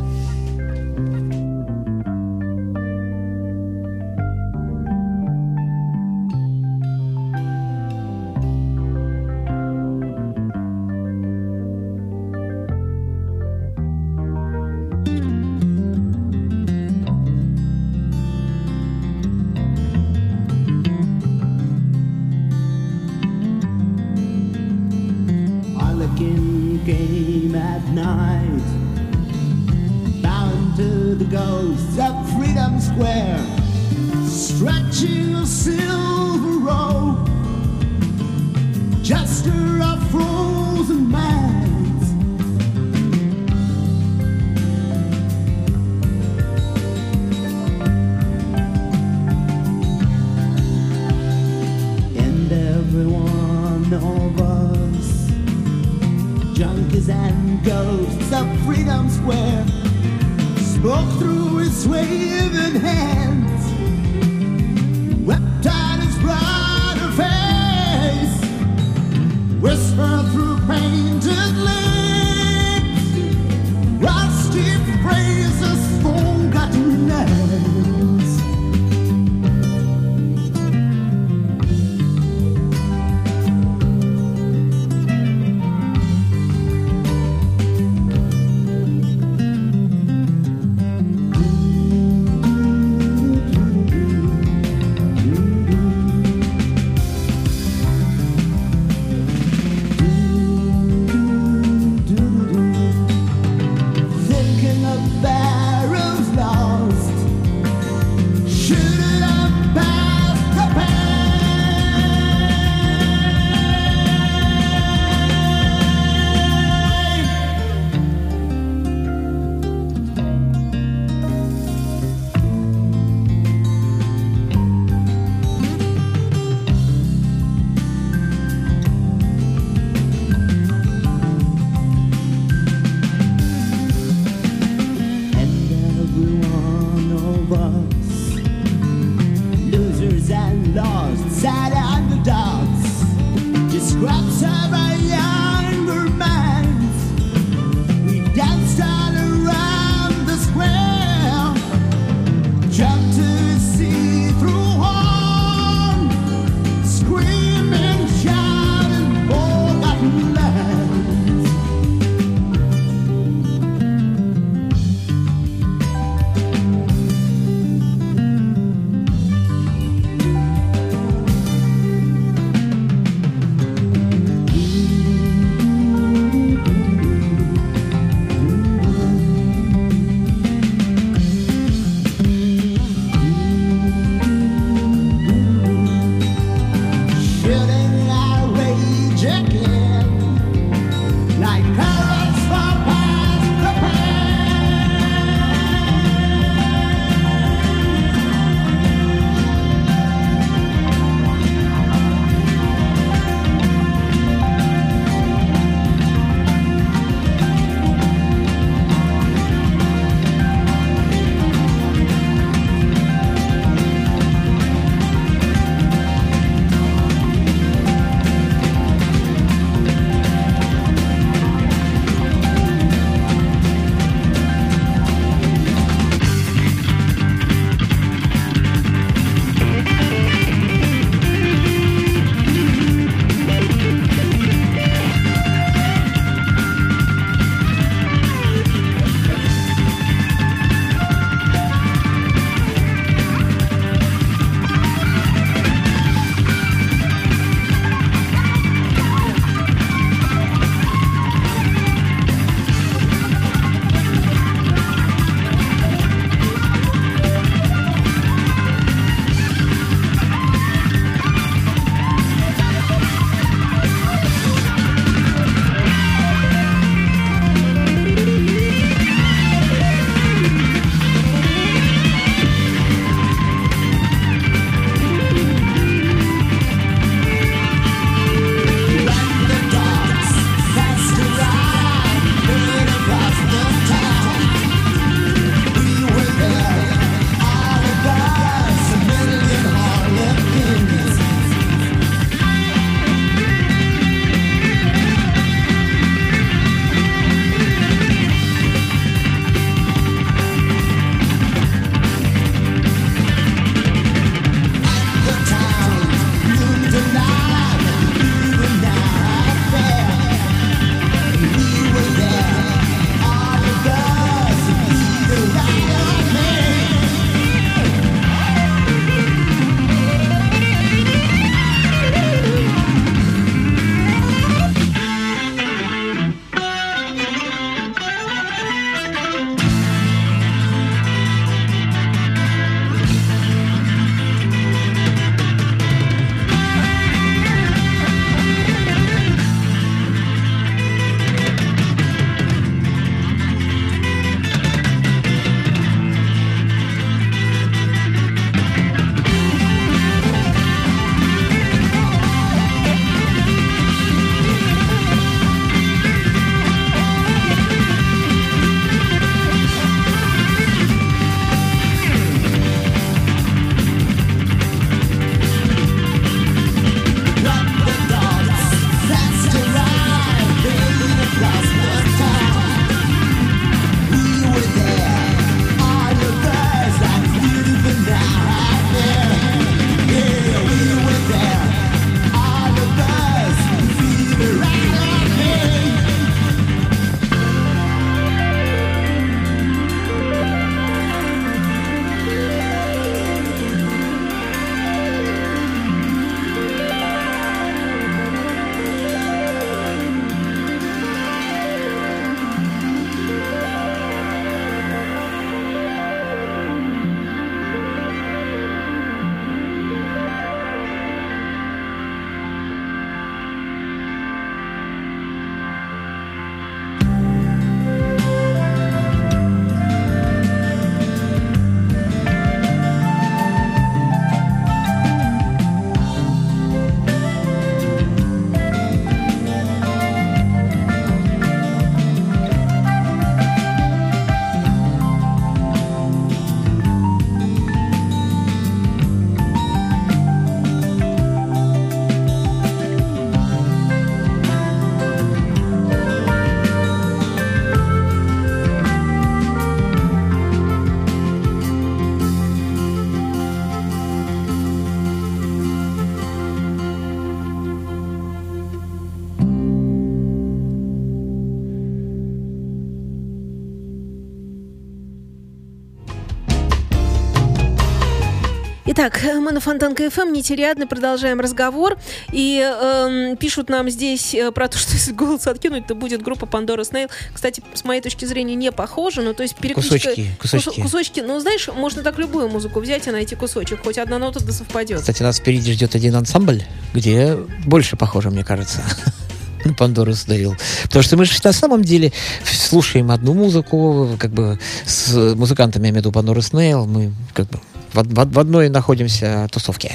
Итак, 469.04 469.20
мы 469.40 469.50
на 469.50 469.58
Фонтанка 469.58 470.08
ФМ, 470.10 470.32
нетериадно 470.32 470.86
продолжаем 470.86 471.40
разговор. 471.40 471.98
И 472.30 472.60
эм, 472.60 473.36
пишут 473.36 473.68
нам 473.68 473.90
здесь 473.90 474.32
э, 474.32 474.52
про 474.52 474.68
то, 474.68 474.78
что 474.78 474.92
если 474.92 475.10
голос 475.10 475.48
откинуть, 475.48 475.88
то 475.88 475.96
будет 475.96 476.22
группа 476.22 476.46
Пандора 476.46 476.84
Снейл. 476.84 477.08
Кстати, 477.34 477.64
с 477.74 477.82
моей 477.82 478.00
точки 478.00 478.26
зрения, 478.26 478.54
не 478.54 478.70
похоже. 478.70 479.22
Ну, 479.22 479.34
то 479.34 479.42
есть 479.42 479.56
перекличка... 479.56 479.98
Кусочки, 479.98 480.30
кусочки. 480.40 480.68
Кус- 480.68 480.82
кусочки. 480.82 481.18
Ну, 481.18 481.40
знаешь, 481.40 481.68
можно 481.74 482.04
так 482.04 482.16
любую 482.16 482.48
музыку 482.48 482.78
взять 482.78 483.08
и 483.08 483.10
найти 483.10 483.34
кусочек. 483.34 483.82
Хоть 483.82 483.98
одна 483.98 484.20
нота 484.20 484.38
да 484.38 484.52
совпадет. 484.52 485.00
Кстати, 485.00 485.24
нас 485.24 485.40
впереди 485.40 485.72
ждет 485.72 485.96
один 485.96 486.14
ансамбль, 486.14 486.62
где 486.94 487.36
больше 487.66 487.96
похоже, 487.96 488.30
мне 488.30 488.44
кажется. 488.44 488.84
на 489.64 489.74
Пандору 489.74 490.12
сдавил. 490.12 490.54
Потому 490.84 491.02
что 491.02 491.16
мы 491.16 491.24
же 491.24 491.32
на 491.42 491.52
самом 491.52 491.82
деле 491.82 492.12
слушаем 492.44 493.10
одну 493.10 493.34
музыку, 493.34 494.16
как 494.20 494.30
бы 494.30 494.60
с 494.86 495.34
музыкантами, 495.34 495.86
я 495.86 495.90
имею 495.90 496.02
в 496.02 496.06
виду 496.06 496.12
Пандору 496.12 496.40
Снейл, 496.40 496.86
мы 496.86 497.12
как 497.34 497.48
бы 497.48 497.58
в, 497.92 498.02
в 498.02 498.32
в 498.32 498.38
одной 498.38 498.68
находимся 498.68 499.48
тусовке 499.50 499.92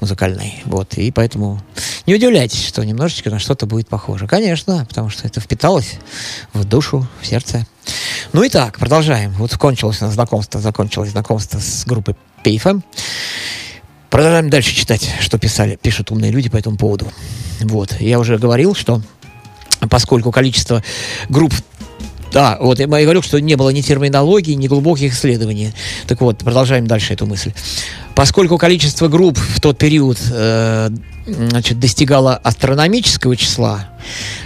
музыкальной. 0.00 0.62
Вот. 0.64 0.94
И 0.94 1.10
поэтому 1.10 1.62
не 2.06 2.14
удивляйтесь, 2.14 2.66
что 2.66 2.84
немножечко 2.84 3.30
на 3.30 3.38
что-то 3.38 3.66
будет 3.66 3.88
похоже. 3.88 4.26
Конечно, 4.26 4.84
потому 4.88 5.10
что 5.10 5.26
это 5.26 5.40
впиталось 5.40 5.98
в 6.52 6.64
душу, 6.64 7.06
в 7.20 7.26
сердце. 7.26 7.66
Ну 8.32 8.42
и 8.42 8.48
так, 8.48 8.78
продолжаем. 8.78 9.32
Вот 9.32 9.56
кончилось 9.56 10.00
у 10.02 10.04
нас 10.04 10.14
знакомство, 10.14 10.60
закончилось 10.60 11.10
знакомство 11.10 11.58
с 11.58 11.84
группой 11.84 12.16
PFM. 12.44 12.82
Продолжаем 14.10 14.50
дальше 14.50 14.74
читать, 14.74 15.14
что 15.20 15.38
писали, 15.38 15.76
пишут 15.80 16.10
умные 16.10 16.30
люди 16.30 16.48
по 16.48 16.56
этому 16.56 16.76
поводу. 16.76 17.12
Вот. 17.60 18.00
Я 18.00 18.18
уже 18.18 18.38
говорил, 18.38 18.74
что 18.74 19.02
поскольку 19.90 20.32
количество 20.32 20.82
групп 21.28 21.52
да, 22.36 22.58
вот 22.60 22.78
я 22.78 22.84
и 22.84 22.88
говорил, 22.88 23.22
что 23.22 23.40
не 23.40 23.56
было 23.56 23.70
ни 23.70 23.80
терминологии, 23.80 24.52
ни 24.52 24.68
глубоких 24.68 25.14
исследований. 25.14 25.72
Так 26.06 26.20
вот, 26.20 26.36
продолжаем 26.36 26.86
дальше 26.86 27.14
эту 27.14 27.24
мысль. 27.24 27.54
Поскольку 28.14 28.58
количество 28.58 29.08
групп 29.08 29.38
в 29.38 29.58
тот 29.58 29.78
период 29.78 30.18
э, 30.30 30.90
значит, 31.24 31.80
достигало 31.80 32.36
астрономического 32.36 33.36
числа, 33.36 33.88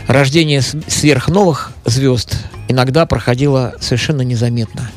рождение 0.07 0.63
сверхновых 0.63 1.73
звезд 1.85 2.37
иногда 2.69 3.07
проходило 3.07 3.75
совершенно 3.81 4.23
незаметно. 4.23 4.89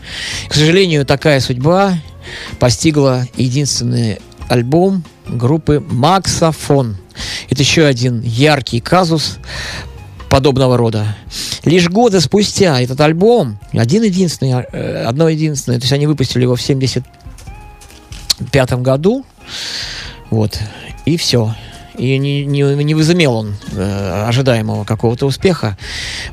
К 0.47 0.53
сожалению, 0.53 1.03
такая 1.03 1.39
судьба 1.39 1.97
постигла 2.60 3.25
единственный 3.36 4.19
альбом 4.49 5.03
группы 5.27 5.84
Максофон. 5.89 6.97
Это 7.49 7.63
еще 7.63 7.86
один 7.86 8.21
яркий 8.21 8.82
казус 8.82 9.39
подобного 10.34 10.78
рода. 10.78 11.15
Лишь 11.63 11.89
годы 11.89 12.19
спустя 12.19 12.82
этот 12.82 13.00
альбом, 13.02 13.60
один-единственный, 13.72 14.65
э, 14.74 15.04
одно 15.04 15.30
единственное, 15.30 15.78
то 15.78 15.84
есть 15.84 15.93
они 15.93 16.08
выпустили 16.08 16.41
его 16.41 16.56
в 16.56 16.62
75 16.63 18.82
году, 18.82 19.24
вот, 20.32 20.60
и 21.06 21.17
все. 21.17 21.54
И 22.00 22.17
не, 22.17 22.46
не, 22.46 22.63
не 22.63 22.96
возымел 22.96 23.36
он 23.36 23.56
э, 23.74 24.26
ожидаемого 24.28 24.86
какого-то 24.86 25.28
успеха, 25.28 25.78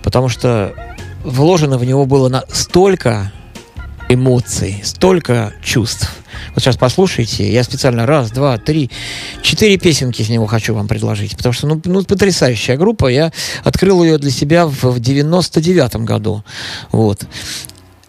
потому 0.03 0.31
что 0.31 0.75
вложено 1.23 1.77
в 1.77 1.85
него 1.85 2.07
было 2.07 2.31
на 2.31 2.45
столько 2.51 3.31
эмоций, 4.11 4.81
столько 4.83 5.53
чувств. 5.63 6.11
Вот 6.55 6.63
сейчас 6.63 6.77
послушайте, 6.77 7.51
я 7.51 7.63
специально 7.63 8.07
раз, 8.07 8.31
два, 8.33 8.59
три, 8.59 8.91
четыре 9.41 9.79
песенки 9.79 10.23
из 10.23 10.29
него 10.29 10.47
хочу 10.47 10.75
вам 10.75 10.89
предложить, 10.89 11.37
потому 11.37 11.53
что, 11.53 11.69
ну, 11.69 11.81
ну 11.85 12.03
потрясающая 12.03 12.77
группа, 12.77 13.07
я 13.07 13.33
открыл 13.63 14.03
ее 14.03 14.19
для 14.19 14.31
себя 14.31 14.67
в, 14.67 14.83
в 14.83 14.97
99-м 14.99 16.05
году, 16.05 16.45
вот. 16.91 17.25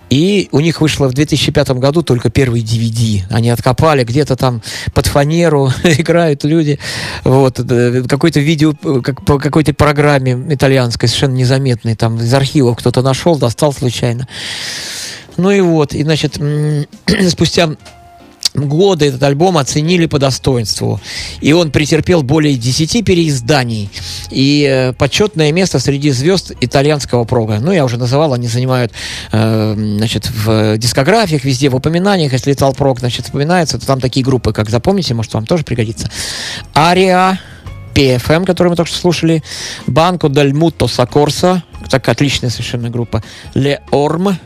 И 0.10 0.50
у 0.52 0.60
них 0.60 0.82
вышло 0.82 1.08
в 1.08 1.14
2005 1.14 1.70
году 1.72 2.02
только 2.02 2.30
первый 2.30 2.62
DVD. 2.64 3.22
Они 3.30 3.50
откопали 3.50 4.04
где-то 4.04 4.36
там 4.36 4.62
под 4.94 5.06
фанеру, 5.06 5.72
играют 5.84 6.44
люди. 6.44 6.80
Вот, 7.24 7.60
э, 7.60 8.04
какое-то 8.10 8.42
видео, 8.42 8.74
как 9.02 9.24
по 9.24 9.40
какой-то 9.40 9.74
программе 9.74 10.34
итальянской, 10.50 11.08
совершенно 11.08 11.36
незаметной, 11.36 11.96
там 11.96 12.18
из 12.18 12.34
архивов 12.34 12.78
кто-то 12.78 13.02
нашел, 13.02 13.38
достал 13.38 13.72
случайно. 13.72 14.28
Ну 15.42 15.50
и 15.50 15.60
вот, 15.60 15.96
и 15.96 16.04
значит, 16.04 16.40
спустя 17.30 17.72
годы 18.54 19.08
этот 19.08 19.24
альбом 19.24 19.58
оценили 19.58 20.06
по 20.06 20.20
достоинству. 20.20 21.00
И 21.40 21.52
он 21.54 21.72
претерпел 21.72 22.22
более 22.22 22.56
10 22.56 23.04
переизданий. 23.04 23.90
И 24.30 24.68
э, 24.70 24.94
почетное 24.94 25.52
место 25.52 25.80
среди 25.80 26.12
звезд 26.12 26.52
итальянского 26.62 27.24
прога. 27.24 27.60
Ну, 27.60 27.72
я 27.72 27.86
уже 27.86 27.98
называл, 27.98 28.34
они 28.34 28.48
занимают 28.48 28.92
э, 29.32 29.74
значит, 29.76 30.30
в 30.30 30.78
дискографиях, 30.78 31.44
везде 31.44 31.70
в 31.70 31.76
упоминаниях. 31.76 32.34
Если 32.34 32.54
Итал 32.54 32.74
прог, 32.74 33.00
значит, 33.00 33.30
упоминается, 33.30 33.80
то 33.80 33.88
там 33.88 34.00
такие 34.00 34.24
группы, 34.24 34.54
как 34.54 34.70
запомните, 34.70 35.14
может, 35.14 35.34
вам 35.34 35.46
тоже 35.46 35.64
пригодится. 35.64 36.12
Ария, 36.76 37.40
PFM, 37.94 38.46
которую 38.46 38.72
мы 38.72 38.76
только 38.76 38.92
что 38.92 39.00
слушали, 39.00 39.44
Банко 39.88 40.30
Дель 40.30 40.54
Мутто 40.54 40.88
Сокорса, 40.88 41.64
так 41.90 42.08
отличная 42.08 42.50
совершенно 42.50 42.90
группа, 42.90 43.24
Ле 43.54 43.82
Орм. 43.92 44.38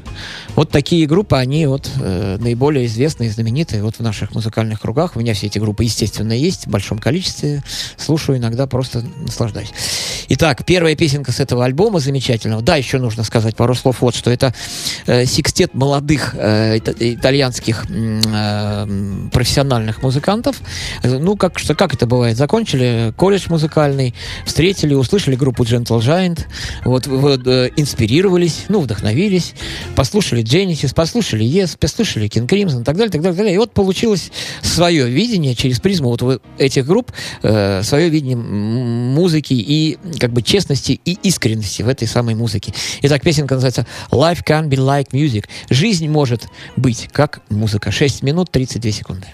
Вот 0.55 0.69
такие 0.69 1.05
группы, 1.05 1.35
они 1.35 1.67
вот 1.67 1.89
э, 1.99 2.37
наиболее 2.39 2.85
известные 2.85 3.29
знаменитые 3.29 3.83
вот 3.83 3.95
в 3.95 3.99
наших 3.99 4.33
музыкальных 4.33 4.79
кругах. 4.79 5.15
У 5.15 5.19
меня 5.19 5.33
все 5.33 5.47
эти 5.47 5.59
группы, 5.59 5.83
естественно, 5.83 6.31
есть 6.31 6.67
в 6.67 6.69
большом 6.69 6.99
количестве. 6.99 7.61
Слушаю 7.97 8.37
иногда, 8.37 8.65
просто 8.65 9.03
наслаждаюсь. 9.19 9.71
Итак, 10.29 10.65
первая 10.65 10.95
песенка 10.95 11.31
с 11.31 11.39
этого 11.39 11.65
альбома 11.65 11.99
замечательного. 11.99 12.61
Да, 12.61 12.77
еще 12.77 12.99
нужно 12.99 13.23
сказать 13.23 13.55
пару 13.55 13.75
слов 13.75 14.01
вот, 14.01 14.15
что 14.15 14.31
это 14.31 14.53
э, 15.07 15.25
секстет 15.25 15.73
молодых 15.73 16.35
э, 16.37 16.77
ита- 16.77 16.95
итальянских 16.99 17.85
э, 17.89 19.27
профессиональных 19.33 20.01
музыкантов. 20.03 20.61
Ну, 21.03 21.35
как, 21.35 21.59
что, 21.59 21.75
как 21.75 21.93
это 21.93 22.07
бывает? 22.07 22.37
Закончили 22.37 23.13
колледж 23.17 23.47
музыкальный, 23.49 24.15
встретили, 24.45 24.93
услышали 24.93 25.35
группу 25.35 25.63
Gentle 25.63 25.99
Giant, 25.99 26.45
вот, 26.85 27.07
вот, 27.07 27.45
э, 27.45 27.71
инспирировались, 27.75 28.65
ну, 28.69 28.79
вдохновились, 28.79 29.53
послушали 29.95 30.44
Genesis, 30.45 30.93
послушали 30.93 31.43
Yes, 31.43 31.77
послушали 31.77 32.27
King 32.27 32.47
Crimson 32.47 32.81
и 32.81 32.83
так 32.83 32.95
далее, 32.95 33.11
так 33.11 33.21
далее, 33.21 33.35
так 33.35 33.37
далее. 33.37 33.55
И 33.55 33.57
вот 33.57 33.71
получилось 33.71 34.31
свое 34.61 35.09
видение 35.09 35.55
через 35.55 35.79
призму 35.79 36.09
вот 36.09 36.41
этих 36.57 36.85
групп, 36.85 37.11
э, 37.41 37.81
свое 37.83 38.09
видение 38.09 38.37
музыки 38.37 39.53
и 39.53 39.97
как 40.19 40.31
бы 40.31 40.41
честности 40.41 40.99
и 41.03 41.17
искренности 41.23 41.81
в 41.81 41.89
этой 41.89 42.07
самой 42.07 42.35
музыке. 42.35 42.73
Итак, 43.01 43.23
песенка 43.23 43.55
называется 43.55 43.87
Life 44.11 44.43
can 44.45 44.69
be 44.69 44.77
like 44.77 45.09
music. 45.11 45.45
Жизнь 45.69 46.07
может 46.07 46.47
быть 46.75 47.09
как 47.11 47.41
музыка. 47.49 47.91
6 47.91 48.21
минут 48.21 48.51
32 48.51 48.91
секунды. 48.91 49.27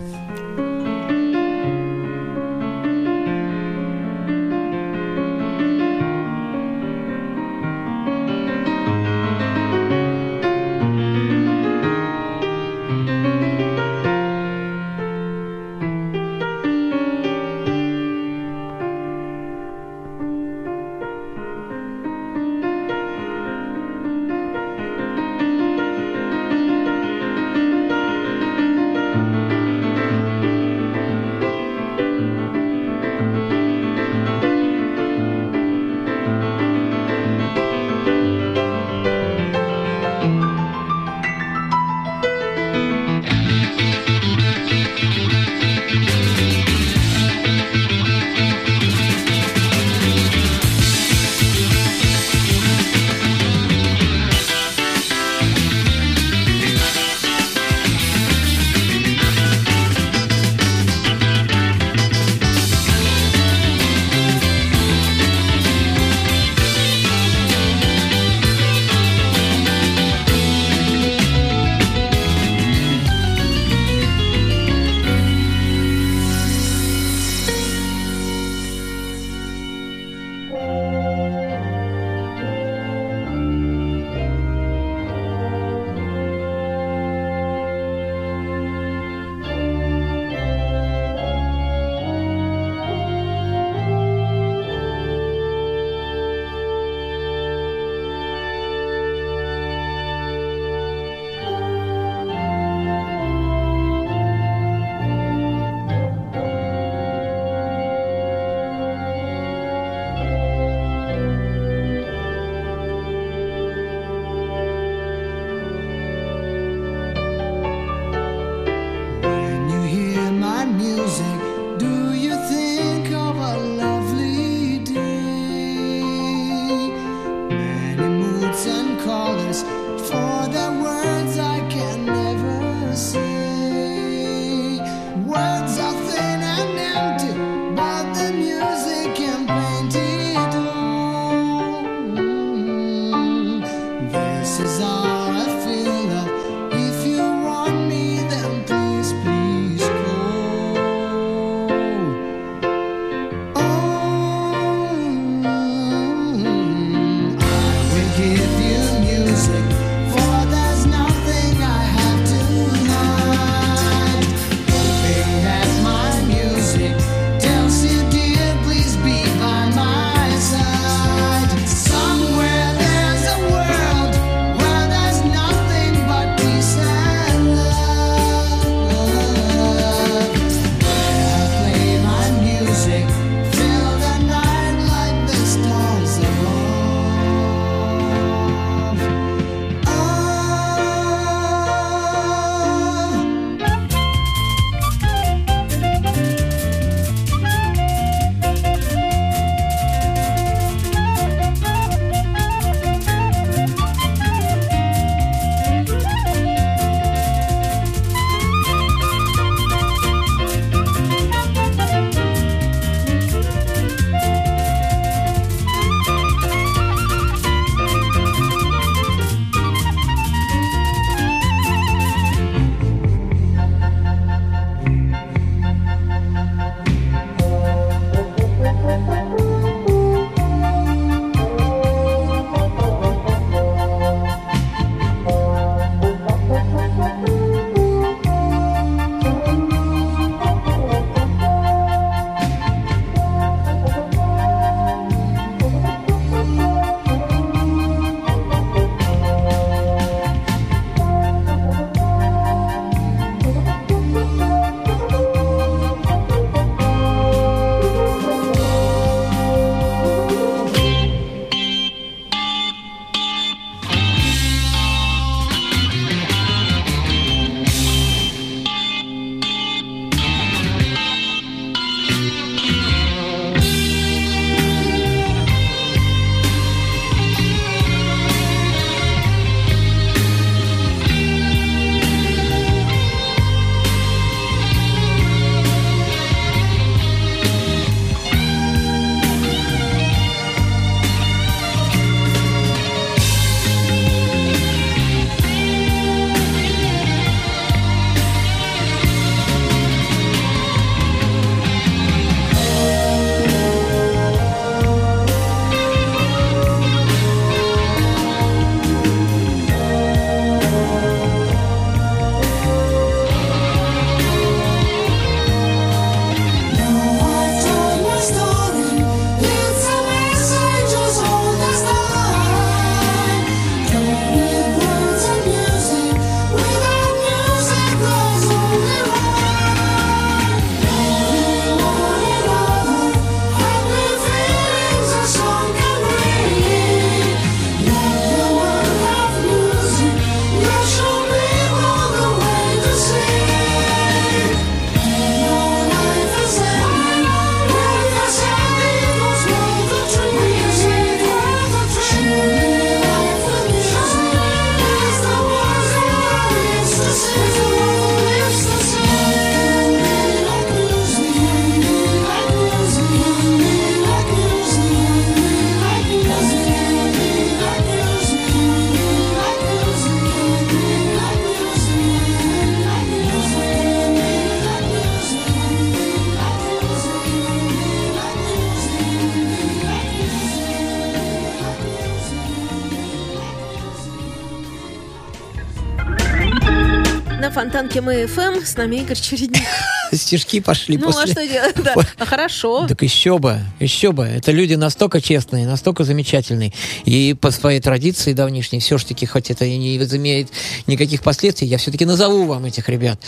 Мы 388.02 388.26
ФМ. 388.26 388.66
С 388.66 388.78
нами 388.78 388.96
Игорь 388.96 389.16
Чередник. 389.16 389.62
Стишки 390.12 390.60
пошли 390.60 390.98
Ну, 390.98 391.10
а 391.10 391.12
после. 391.12 391.32
что 391.34 391.48
делать? 391.48 391.76
Да. 391.84 391.94
А 392.18 392.26
Хорошо. 392.26 392.88
Так 392.88 393.04
еще 393.04 393.38
бы, 393.38 393.60
еще 393.80 394.12
бы. 394.12 394.24
Это 394.24 394.52
люди 394.52 394.74
настолько 394.74 395.22
честные, 395.22 395.68
настолько 395.68 396.04
замечательные. 396.04 396.74
И 397.06 397.36
по 397.40 397.52
своей 397.52 397.80
традиции 397.80 398.34
давнишней, 398.34 398.80
все-таки, 398.80 399.28
хоть 399.28 399.52
это 399.52 399.66
и 399.66 399.78
не 399.78 400.00
возымеет 400.00 400.50
никаких 400.88 401.22
последствий, 401.22 401.68
я 401.68 401.78
все-таки 401.78 402.06
назову 402.06 402.46
вам 402.46 402.66
этих 402.66 402.90
ребят. 402.90 403.20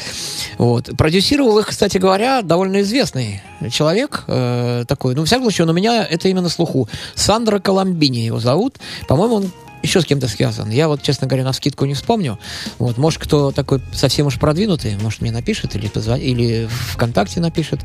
Вот. 0.58 0.90
Продюсировал 0.98 1.60
их, 1.60 1.68
кстати 1.68 2.00
говоря, 2.00 2.42
довольно 2.42 2.82
известный 2.82 3.44
человек 3.72 4.24
э, 4.28 4.86
такой. 4.88 5.14
Ну, 5.14 5.22
во 5.22 5.26
всяком 5.28 5.44
случае, 5.44 5.66
он 5.66 5.70
у 5.70 5.74
меня 5.74 6.04
это 6.04 6.30
именно 6.30 6.50
слуху. 6.50 6.90
Сандро 7.14 7.60
Коломбини 7.60 8.26
его 8.26 8.40
зовут. 8.40 8.78
По-моему, 9.08 9.36
он 9.36 9.52
еще 9.84 10.02
с 10.02 10.06
кем-то 10.06 10.28
связан. 10.28 10.70
Я 10.70 10.88
вот, 10.88 11.04
честно 11.04 11.28
говоря, 11.28 11.44
на 11.44 11.54
скидку 11.54 11.86
не 11.86 11.94
вспомню. 11.94 12.40
Вот, 12.80 12.98
может, 12.98 13.22
кто 13.22 13.52
такой 13.52 13.82
совсем 13.92 14.28
уж 14.28 14.40
продвинутый, 14.40 14.98
может, 14.98 15.22
мне 15.22 15.32
напишет 15.32 15.76
или, 15.76 15.88
позва- 15.90 16.20
или 16.20 16.68
ВКонтакте 16.94 17.42
напишет. 17.42 17.82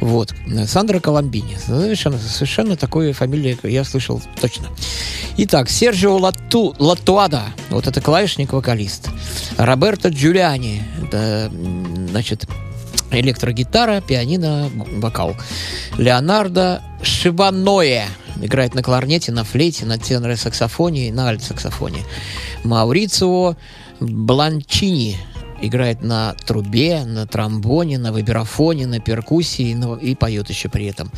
Вот. 0.00 0.32
Сандро 0.66 1.00
Коломбини. 1.00 1.58
Совершенно, 1.66 2.18
совершенно 2.18 2.76
такой 2.76 3.12
фамилии 3.12 3.58
я 3.64 3.84
слышал 3.84 4.22
точно. 4.40 4.68
Итак, 5.36 5.68
Серджио 5.68 6.16
Лату, 6.16 6.74
Латуада, 6.78 7.42
вот 7.68 7.86
это 7.86 8.00
клавишник-вокалист. 8.00 9.08
Роберто 9.56 10.08
Джулиани, 10.08 10.82
это, 11.02 11.50
значит, 12.10 12.46
электрогитара, 13.10 14.00
пианино, 14.00 14.70
вокал. 14.74 15.36
Леонардо 15.98 16.82
Шибаное 17.02 18.08
играет 18.40 18.74
на 18.74 18.82
кларнете, 18.82 19.32
на 19.32 19.44
флейте, 19.44 19.86
на 19.86 19.98
тенор-саксофоне 19.98 21.08
и 21.08 21.12
на 21.12 21.28
альт-саксофоне. 21.28 22.04
Маурицио 22.64 23.56
Бланчини 24.00 25.18
играет 25.62 26.02
на 26.02 26.34
трубе, 26.46 27.04
на 27.04 27.26
тромбоне, 27.26 27.98
на 27.98 28.10
вибрафоне, 28.12 28.86
на 28.86 29.00
перкуссии 29.00 29.74
на- 29.74 29.94
и 29.96 30.14
поет 30.14 30.48
еще 30.50 30.68
при 30.68 30.86
этом. 30.86 31.10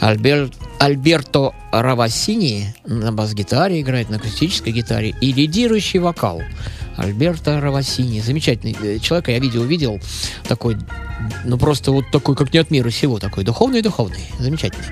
Альбер- 0.00 0.52
Альберто 0.78 1.52
Равасини 1.72 2.74
на 2.86 3.12
бас-гитаре 3.12 3.80
играет, 3.80 4.10
на 4.10 4.16
акустической 4.16 4.72
гитаре 4.72 5.14
и 5.20 5.32
лидирующий 5.32 5.98
вокал. 6.00 6.42
Альберто 6.96 7.60
Равасини. 7.60 8.20
Замечательный 8.20 8.76
э, 8.82 8.98
человек, 8.98 9.28
я 9.28 9.38
видео 9.38 9.62
видел, 9.64 9.98
такой, 10.46 10.76
ну 11.44 11.56
просто 11.56 11.92
вот 11.92 12.04
такой, 12.10 12.36
как 12.36 12.52
не 12.52 12.58
от 12.58 12.70
мира 12.70 12.90
сего, 12.90 13.18
такой 13.18 13.44
духовный-духовный, 13.44 14.24
замечательный. 14.38 14.86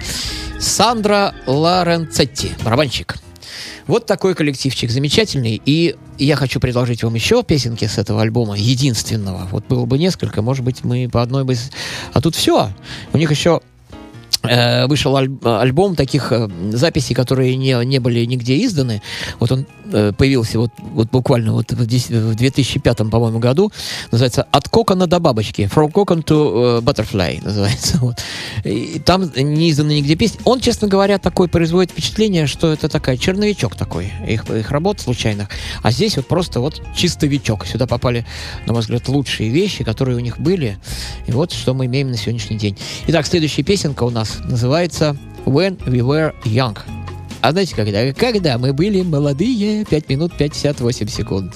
Сандра 0.59 1.35
Лоренцетти, 1.47 2.51
барабанщик. 2.65 3.17
Вот 3.89 4.05
такой 4.05 4.35
коллективчик 4.35 4.91
замечательный. 4.91 5.61
И 5.65 5.97
я 6.19 6.37
хочу 6.37 6.61
предложить 6.61 7.03
вам 7.03 7.15
еще 7.15 7.43
песенки 7.43 7.87
с 7.87 7.97
этого 7.97 8.21
альбома, 8.23 8.57
единственного. 8.57 9.49
Вот 9.51 9.67
было 9.67 9.87
бы 9.87 9.99
несколько, 9.99 10.43
может 10.43 10.65
быть, 10.65 10.85
мы 10.85 11.09
по 11.09 11.23
одной 11.23 11.45
бы... 11.45 11.57
А 12.13 12.21
тут 12.21 12.37
все. 12.37 12.71
У 13.13 13.19
них 13.19 13.31
еще 13.31 13.63
вышел 14.43 15.17
аль- 15.17 15.31
альбом 15.43 15.97
таких 15.97 16.33
э, 16.33 16.49
записей, 16.71 17.15
которые 17.15 17.57
не, 17.57 17.85
не 17.85 17.99
были 17.99 18.25
нигде 18.25 18.65
изданы. 18.65 19.03
Вот 19.41 19.51
он 19.51 19.67
э, 19.93 20.13
появился 20.17 20.59
вот, 20.59 20.71
вот 20.79 21.11
буквально 21.11 21.53
вот 21.53 21.73
в, 21.73 21.87
дес- 21.87 22.09
в 22.09 22.35
2005, 22.35 22.99
по-моему, 23.11 23.41
году. 23.41 23.73
Называется 24.13 24.47
«От 24.51 24.69
кокона 24.69 25.07
до 25.07 25.19
бабочки». 25.19 25.69
«From 25.75 25.93
cockon 25.93 26.25
to 26.25 26.79
э, 26.79 26.81
butterfly» 26.83 27.41
называется. 27.45 27.99
Вот. 27.99 28.17
И 28.65 29.01
там 29.05 29.31
не 29.35 29.71
изданы 29.71 29.93
нигде 29.93 30.15
песни. 30.15 30.41
Он, 30.45 30.61
честно 30.61 30.89
говоря, 30.89 31.19
такой 31.19 31.49
производит 31.49 31.91
впечатление, 31.91 32.47
что 32.47 32.73
это 32.73 32.89
такая 32.89 33.17
черновичок 33.17 33.75
такой 33.75 34.13
их, 34.27 34.49
их 34.51 34.71
работ 34.71 35.01
случайных. 35.01 35.49
А 35.83 35.91
здесь 35.91 36.17
вот 36.17 36.29
просто 36.29 36.61
вот 36.61 36.81
чистовичок. 36.95 37.67
Сюда 37.67 37.87
попали, 37.87 38.25
на 38.67 38.73
мой 38.73 38.83
взгляд, 38.83 39.09
лучшие 39.09 39.51
вещи, 39.51 39.85
которые 39.85 40.17
у 40.17 40.21
них 40.21 40.39
были. 40.39 40.79
И 41.27 41.33
вот 41.33 41.53
что 41.53 41.75
мы 41.75 41.87
имеем 41.87 42.11
на 42.11 42.17
сегодняшний 42.17 42.57
день. 42.57 42.77
Итак, 43.09 43.27
следующая 43.27 43.63
песенка 43.63 44.05
у 44.05 44.11
нас 44.11 44.18
называется 44.45 45.17
When 45.45 45.79
We 45.85 46.01
Were 46.01 46.35
Young. 46.45 46.77
А 47.41 47.53
знаете, 47.53 47.75
когда? 47.77 48.13
Когда 48.13 48.59
мы 48.59 48.73
были 48.73 49.03
молодые, 49.03 49.85
5 49.85 50.09
минут 50.09 50.33
58 50.37 51.09
секунд. 51.09 51.55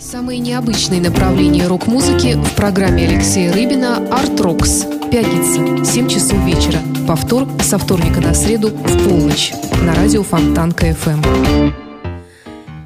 Самые 0.00 0.38
необычные 0.38 1.00
направления 1.00 1.66
рок-музыки 1.66 2.34
в 2.34 2.54
программе 2.54 3.06
Алексея 3.06 3.52
Рыбина 3.52 3.96
«Art 4.10 4.40
Rocks». 4.40 4.84
Пятница, 5.12 5.84
7 5.84 6.08
часов 6.08 6.38
вечера. 6.44 6.78
Повтор 7.06 7.46
со 7.62 7.78
вторника 7.78 8.20
на 8.20 8.32
среду 8.34 8.68
в 8.70 9.04
полночь. 9.08 9.52
На 9.82 9.94
радио 9.94 10.22
Фонтанка 10.22 10.72
FM. 10.72 11.72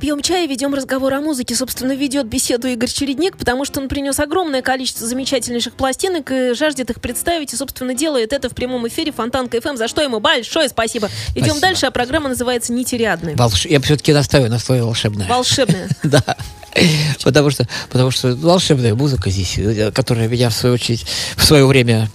Пьем 0.01 0.21
чай 0.21 0.45
и 0.45 0.49
ведем 0.49 0.75
разговор 0.75 1.15
о 1.15 1.21
музыке. 1.21 1.55
Собственно, 1.55 1.93
ведет 1.93 2.27
беседу 2.27 2.69
Игорь 2.69 2.91
Чередник, 2.91 3.37
потому 3.39 3.65
что 3.65 3.81
он 3.81 3.89
принес 3.89 4.19
огромное 4.21 4.61
количество 4.61 5.07
замечательнейших 5.07 5.75
пластинок 5.75 6.31
и 6.31 6.53
жаждет 6.55 6.91
их 6.91 7.01
представить. 7.01 7.53
И, 7.55 7.57
собственно, 7.57 7.95
делает 7.95 8.33
это 8.35 8.51
в 8.51 8.55
прямом 8.55 8.87
эфире 8.89 9.13
Фонтанка 9.13 9.49
FM, 9.49 9.77
за 9.77 9.89
что 9.89 10.03
ему 10.03 10.21
большое 10.21 10.69
спасибо. 10.69 11.09
Идем 11.31 11.45
Спасибо. 11.45 11.61
дальше, 11.61 11.87
а 11.87 11.91
программа 11.91 12.29
называется 12.29 12.73
«Нить 12.75 12.97
Ариадны». 12.97 13.35
Волш- 13.37 13.69
Я 13.69 13.81
все-таки 13.81 14.13
настаиваю 14.13 14.51
на 14.51 14.59
слове 14.59 14.83
волшебное. 14.83 15.29
Волшебная. 15.29 15.89
Да. 16.03 16.23
Потому 17.25 17.51
что, 17.51 17.69
потому 17.91 18.11
что 18.11 18.35
волшебная 18.35 18.95
музыка 18.95 19.31
здесь, 19.31 19.59
э, 19.59 19.91
которая 19.93 20.29
меня, 20.29 20.51
в 20.51 20.55
свою 20.55 20.75
очередь, 20.75 21.07
в 21.37 21.45
свое 21.45 21.67
время 21.67 22.11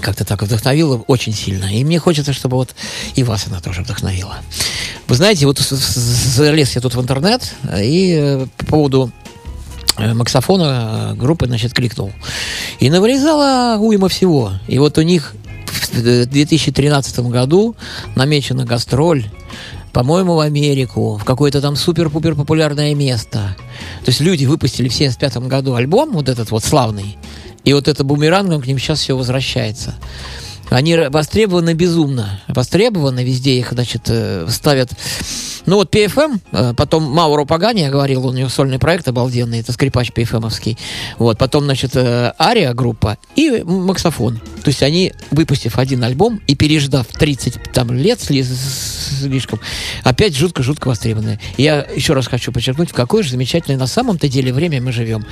как-то 0.00 0.24
так 0.24 0.42
вдохновила 0.42 0.96
очень 1.06 1.32
сильно. 1.32 1.74
И 1.74 1.84
мне 1.84 1.98
хочется, 1.98 2.32
чтобы 2.32 2.56
вот 2.56 2.74
и 3.14 3.22
вас 3.22 3.46
она 3.46 3.60
тоже 3.60 3.82
вдохновила. 3.82 4.36
Вы 5.06 5.14
знаете, 5.14 5.46
вот 5.46 5.58
залез 5.58 6.74
я 6.74 6.80
тут 6.80 6.94
в 6.94 7.00
интернет, 7.00 7.54
и 7.78 8.16
э, 8.18 8.46
по 8.58 8.66
поводу 8.66 9.10
э, 9.98 10.12
максофона 10.14 11.14
группы, 11.16 11.46
значит, 11.46 11.72
кликнул. 11.72 12.12
И 12.80 12.90
навырезала 12.90 13.78
уйма 13.78 14.08
всего. 14.08 14.52
И 14.66 14.78
вот 14.78 14.98
у 14.98 15.02
них 15.02 15.34
в 15.92 16.26
2013 16.26 17.18
году 17.20 17.76
намечена 18.14 18.64
гастроль 18.64 19.26
по-моему, 19.94 20.34
в 20.34 20.40
Америку, 20.40 21.16
в 21.16 21.24
какое-то 21.24 21.60
там 21.62 21.76
супер-пупер 21.76 22.34
популярное 22.34 22.94
место. 22.94 23.56
То 24.04 24.08
есть 24.08 24.20
люди 24.20 24.44
выпустили 24.44 24.88
в 24.88 24.94
75 24.94 25.36
году 25.46 25.74
альбом, 25.74 26.10
вот 26.12 26.28
этот 26.28 26.50
вот 26.50 26.64
славный, 26.64 27.16
и 27.64 27.72
вот 27.72 27.86
это 27.86 28.02
бумерангом 28.02 28.60
к 28.60 28.66
ним 28.66 28.78
сейчас 28.78 28.98
все 28.98 29.16
возвращается. 29.16 29.94
Они 30.68 30.96
востребованы 30.96 31.74
безумно. 31.74 32.40
Востребованы 32.48 33.22
везде 33.22 33.58
их, 33.58 33.72
значит, 33.72 34.02
э, 34.08 34.46
ставят. 34.48 34.90
Ну 35.66 35.76
вот 35.76 35.94
PFM, 35.94 36.40
э, 36.52 36.74
потом 36.76 37.04
Мауро 37.04 37.44
Пагани, 37.44 37.80
я 37.80 37.90
говорил, 37.90 38.26
у 38.26 38.32
него 38.32 38.48
сольный 38.48 38.78
проект 38.78 39.08
обалденный, 39.08 39.60
это 39.60 39.72
скрипач 39.72 40.10
PFM-овский. 40.10 40.78
Вот, 41.18 41.38
потом, 41.38 41.64
значит, 41.64 41.96
э, 41.96 42.32
Ария 42.38 42.74
группа 42.74 43.18
и 43.34 43.62
Максофон. 43.64 44.40
То 44.62 44.68
есть 44.68 44.82
они, 44.82 45.12
выпустив 45.30 45.78
один 45.78 46.02
альбом 46.04 46.40
и 46.46 46.54
переждав 46.54 47.06
30 47.06 47.72
там, 47.72 47.92
лет 47.92 48.18
сли- 48.18 48.44
слишком, 48.44 49.60
опять 50.02 50.36
жутко-жутко 50.36 50.88
востребованы. 50.88 51.40
Я 51.56 51.86
еще 51.94 52.12
раз 52.12 52.26
хочу 52.26 52.52
подчеркнуть, 52.52 52.90
в 52.90 52.94
какое 52.94 53.22
же 53.22 53.30
замечательное 53.30 53.78
на 53.78 53.86
самом-то 53.86 54.28
деле 54.28 54.52
время 54.52 54.82
мы 54.82 54.92
живем. 54.92 55.24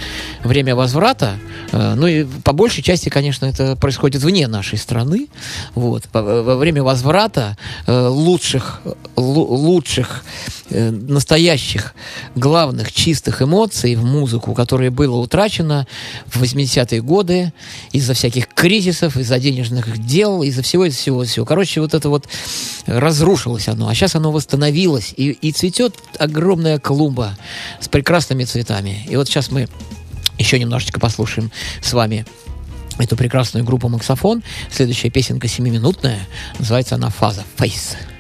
Время 0.44 0.74
возврата, 0.74 1.34
э, 1.72 1.94
ну 1.94 2.06
и 2.06 2.24
по 2.24 2.52
большей 2.52 2.82
части, 2.82 3.08
конечно, 3.08 3.46
это 3.46 3.76
происходит 3.76 4.22
вне 4.22 4.48
нашей 4.48 4.78
страны. 4.78 5.28
Вот. 5.74 6.04
Во, 6.12 6.56
время 6.56 6.82
возврата 6.82 7.56
э, 7.86 8.06
лучших, 8.08 8.82
э, 10.70 10.90
настоящих, 10.90 11.94
главных, 12.34 12.92
чистых 12.92 13.42
эмоций 13.42 13.94
в 13.94 14.04
музыку, 14.04 14.54
которое 14.54 14.90
было 14.90 15.16
утрачено 15.16 15.86
в 16.26 16.42
80-е 16.42 17.02
годы 17.02 17.52
из-за 17.92 18.14
всяких 18.14 18.48
кризисов, 18.48 19.16
из-за 19.16 19.38
денежных 19.38 19.98
дел, 20.04 20.42
из-за 20.42 20.62
всего, 20.62 20.86
из-за 20.86 20.98
всего, 20.98 21.22
из 21.22 21.30
всего. 21.30 21.46
Короче, 21.46 21.80
вот 21.80 21.94
это 21.94 22.08
вот 22.08 22.28
разрушилось 22.86 23.68
оно, 23.68 23.88
а 23.88 23.94
сейчас 23.94 24.14
оно 24.14 24.32
восстановилось, 24.32 25.14
и, 25.16 25.30
и 25.30 25.52
цветет 25.52 25.94
огромная 26.18 26.78
клумба 26.78 27.36
с 27.80 27.88
прекрасными 27.88 28.44
цветами. 28.44 29.06
И 29.08 29.16
вот 29.16 29.28
сейчас 29.28 29.50
мы 29.50 29.68
еще 30.38 30.58
немножечко 30.58 31.00
послушаем 31.00 31.50
с 31.80 31.92
вами 31.92 32.26
эту 32.98 33.16
прекрасную 33.16 33.64
группу 33.64 33.88
«Максофон». 33.88 34.42
Следующая 34.70 35.10
песенка 35.10 35.48
семиминутная. 35.48 36.20
Называется 36.58 36.96
она 36.96 37.10
«Фаза». 37.10 37.44
«Фейс». 37.56 37.96
Fire 37.96 38.11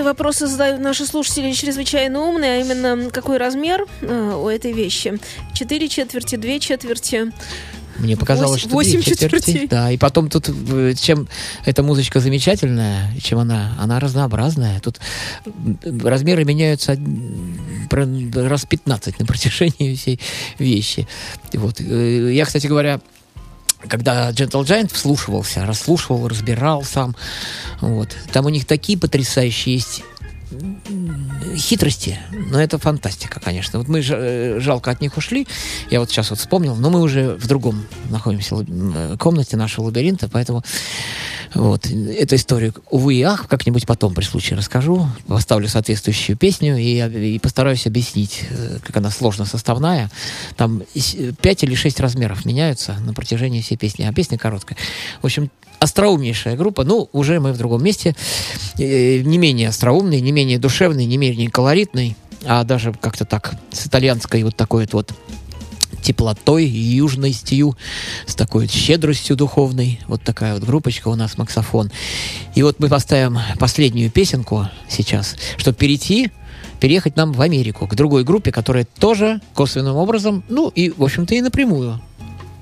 здесь 0.00 0.08
в 0.08 0.08
студии. 0.08 0.08
Вопросы 0.08 0.46
задают 0.46 0.80
наши 0.80 1.06
слушатели 1.06 1.52
чрезвычайно 1.52 2.20
умные, 2.20 2.52
а 2.52 2.60
именно, 2.60 3.10
какой 3.10 3.38
размер 3.38 3.86
э, 4.00 4.34
у 4.34 4.48
этой 4.48 4.72
вещи? 4.72 5.18
Четыре 5.54 5.88
четверти, 5.88 6.36
две 6.36 6.60
четверти. 6.60 7.32
Мне 7.98 8.16
показалось, 8.16 8.62
что 8.62 8.70
восемь 8.70 9.02
четверти. 9.02 9.44
четвертей. 9.44 9.68
Да, 9.68 9.90
и 9.90 9.98
потом 9.98 10.30
тут, 10.30 10.48
э, 10.48 10.94
чем 10.98 11.28
эта 11.66 11.82
музычка 11.82 12.20
замечательная, 12.20 13.14
чем 13.22 13.38
она, 13.38 13.76
она 13.78 14.00
разнообразная. 14.00 14.80
Тут 14.80 15.00
размеры 15.84 16.44
меняются 16.44 16.96
раз 17.90 18.64
15 18.64 19.20
на 19.20 19.26
протяжении 19.26 19.94
всей 19.96 20.20
вещи. 20.58 21.06
Вот. 21.52 21.80
э, 21.80 22.32
Я, 22.32 22.46
кстати 22.46 22.66
говоря, 22.66 23.00
когда 23.88 24.30
Gentle 24.30 24.64
Giant 24.64 24.92
вслушивался, 24.92 25.66
расслушивал, 25.66 26.28
разбирал 26.28 26.84
сам, 26.84 27.16
вот, 27.80 28.08
там 28.32 28.46
у 28.46 28.48
них 28.48 28.66
такие 28.66 28.98
потрясающие 28.98 29.76
есть 29.76 30.02
хитрости, 31.54 32.18
но 32.50 32.60
это 32.60 32.78
фантастика, 32.78 33.40
конечно. 33.40 33.78
Вот 33.78 33.88
мы 33.88 34.00
э, 34.00 34.60
жалко 34.60 34.90
от 34.90 35.00
них 35.00 35.16
ушли, 35.16 35.46
я 35.90 36.00
вот 36.00 36.10
сейчас 36.10 36.30
вот 36.30 36.38
вспомнил, 36.38 36.74
но 36.76 36.90
мы 36.90 37.00
уже 37.00 37.36
в 37.36 37.46
другом 37.46 37.86
находимся 38.08 38.56
комнате 39.18 39.56
нашего 39.56 39.86
лабиринта, 39.86 40.28
поэтому 40.28 40.62
вот 41.54 41.86
эту 41.86 42.36
историю, 42.36 42.74
увы 42.90 43.14
и 43.16 43.22
ах, 43.22 43.48
как-нибудь 43.48 43.86
потом 43.86 44.14
при 44.14 44.24
случае 44.24 44.58
расскажу, 44.58 45.08
поставлю 45.26 45.68
соответствующую 45.68 46.36
песню 46.36 46.76
и, 46.76 47.34
и 47.34 47.38
постараюсь 47.38 47.86
объяснить, 47.86 48.44
э, 48.50 48.78
как 48.84 48.96
она 48.96 49.10
сложно 49.10 49.44
составная. 49.44 50.10
Там 50.56 50.82
пять 51.40 51.64
или 51.64 51.74
шесть 51.74 52.00
размеров 52.00 52.44
меняются 52.44 52.94
на 53.00 53.14
протяжении 53.14 53.60
всей 53.60 53.76
песни, 53.76 54.04
а 54.04 54.12
песня 54.12 54.38
короткая. 54.38 54.78
В 55.22 55.26
общем, 55.26 55.50
остроумнейшая 55.80 56.56
группа, 56.56 56.84
ну, 56.84 57.08
уже 57.12 57.40
мы 57.40 57.52
в 57.52 57.58
другом 57.58 57.82
месте, 57.82 58.14
Э, 58.80 59.18
не 59.18 59.36
менее 59.36 59.68
остроумный, 59.68 60.20
не 60.20 60.32
менее 60.32 60.58
душевный, 60.58 61.04
не 61.04 61.18
менее 61.18 61.50
колоритный, 61.50 62.16
а 62.44 62.64
даже 62.64 62.94
как-то 62.94 63.26
так 63.26 63.54
с 63.72 63.86
итальянской 63.86 64.42
вот 64.42 64.56
такой 64.56 64.88
вот, 64.90 65.12
теплотой, 66.02 66.64
южностью, 66.64 67.76
с 68.26 68.34
такой 68.34 68.68
щедростью 68.68 69.36
духовной. 69.36 70.00
Вот 70.06 70.22
такая 70.22 70.54
вот 70.54 70.64
группочка 70.64 71.08
у 71.08 71.14
нас 71.14 71.36
«Максофон». 71.36 71.90
И 72.54 72.62
вот 72.62 72.80
мы 72.80 72.88
поставим 72.88 73.38
последнюю 73.58 74.10
песенку 74.10 74.66
сейчас, 74.88 75.36
чтобы 75.58 75.76
перейти 75.76 76.30
переехать 76.80 77.16
нам 77.16 77.32
в 77.32 77.42
Америку, 77.42 77.86
к 77.86 77.94
другой 77.94 78.24
группе, 78.24 78.50
которая 78.50 78.86
тоже 78.98 79.42
косвенным 79.54 79.96
образом, 79.96 80.42
ну 80.48 80.70
и, 80.70 80.88
в 80.88 81.02
общем-то, 81.02 81.34
и 81.34 81.42
напрямую 81.42 82.00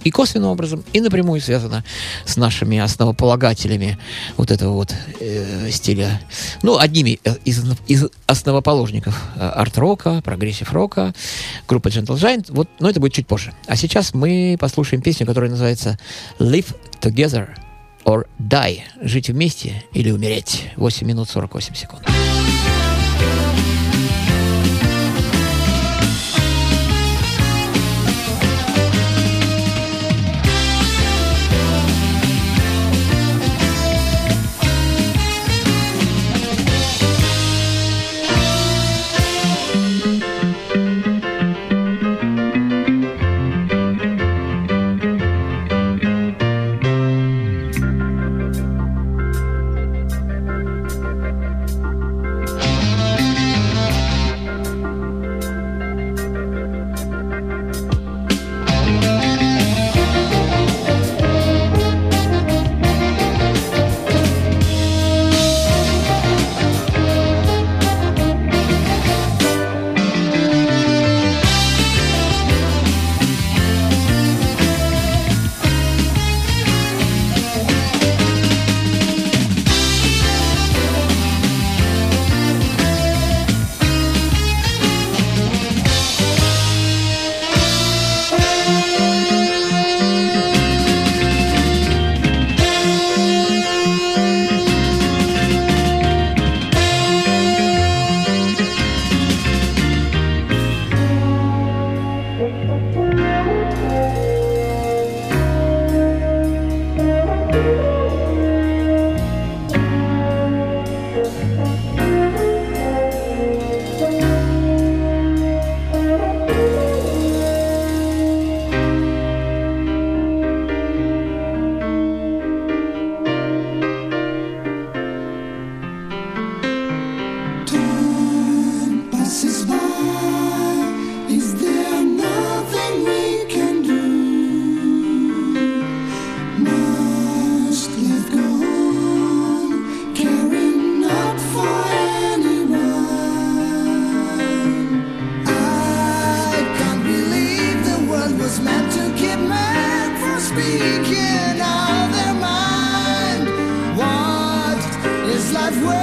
и 0.09 0.11
косвенным 0.11 0.50
образом, 0.50 0.82
и 0.94 1.00
напрямую 1.00 1.40
связана 1.40 1.84
с 2.24 2.36
нашими 2.38 2.78
основополагателями 2.78 3.98
вот 4.38 4.50
этого 4.50 4.72
вот 4.72 4.94
э, 5.20 5.70
стиля. 5.70 6.20
Ну, 6.62 6.78
одними 6.78 7.20
э, 7.24 7.34
из, 7.44 7.62
из 7.86 8.06
основоположников 8.26 9.22
э, 9.36 9.40
арт-рока, 9.40 10.22
прогрессив-рока, 10.24 11.12
группа 11.68 11.88
Gentle 11.88 12.16
Giant. 12.16 12.46
Вот, 12.48 12.68
но 12.80 12.88
это 12.88 13.00
будет 13.00 13.12
чуть 13.12 13.26
позже. 13.26 13.52
А 13.66 13.76
сейчас 13.76 14.14
мы 14.14 14.56
послушаем 14.59 15.02
песню, 15.02 15.26
которая 15.26 15.50
называется 15.50 15.98
Live 16.38 16.74
Together 17.02 17.48
or 18.04 18.26
Die. 18.38 18.80
Жить 19.02 19.28
вместе 19.28 19.84
или 19.92 20.11
умереть. 20.11 20.70
8 20.76 21.06
минут 21.06 21.28
48 21.28 21.74
секунд. 21.74 22.09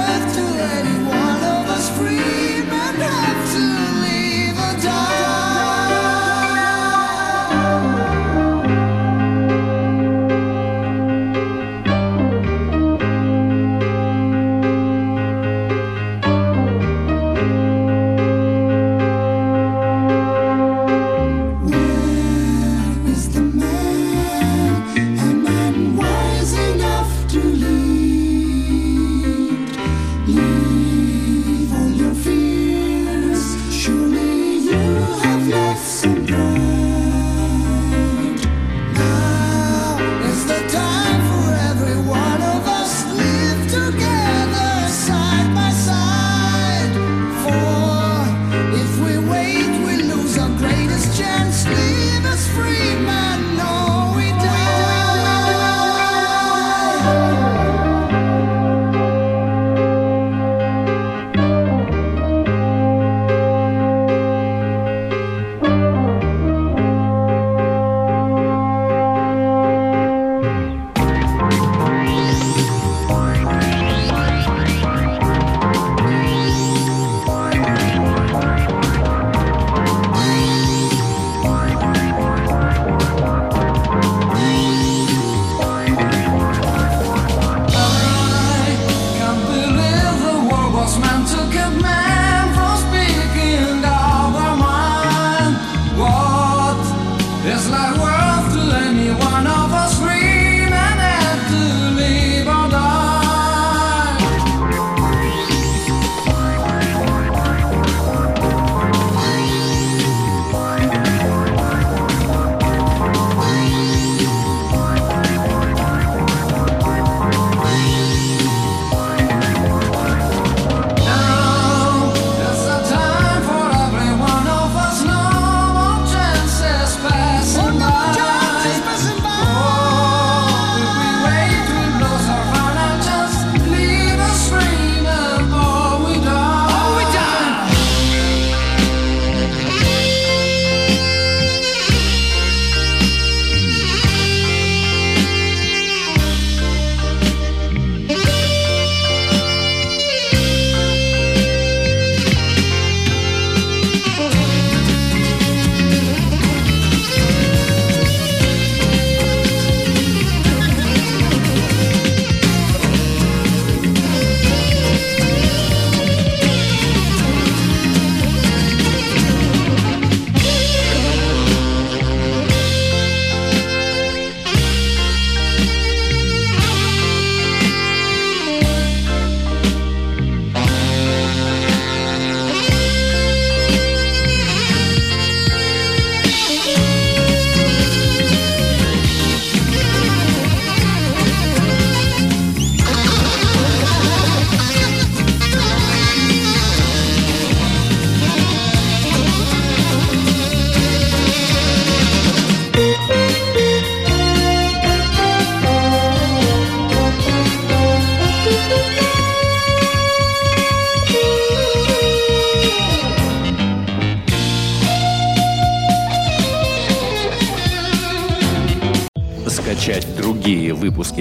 to 0.06 0.42
let 0.58 0.86
it 0.86 1.05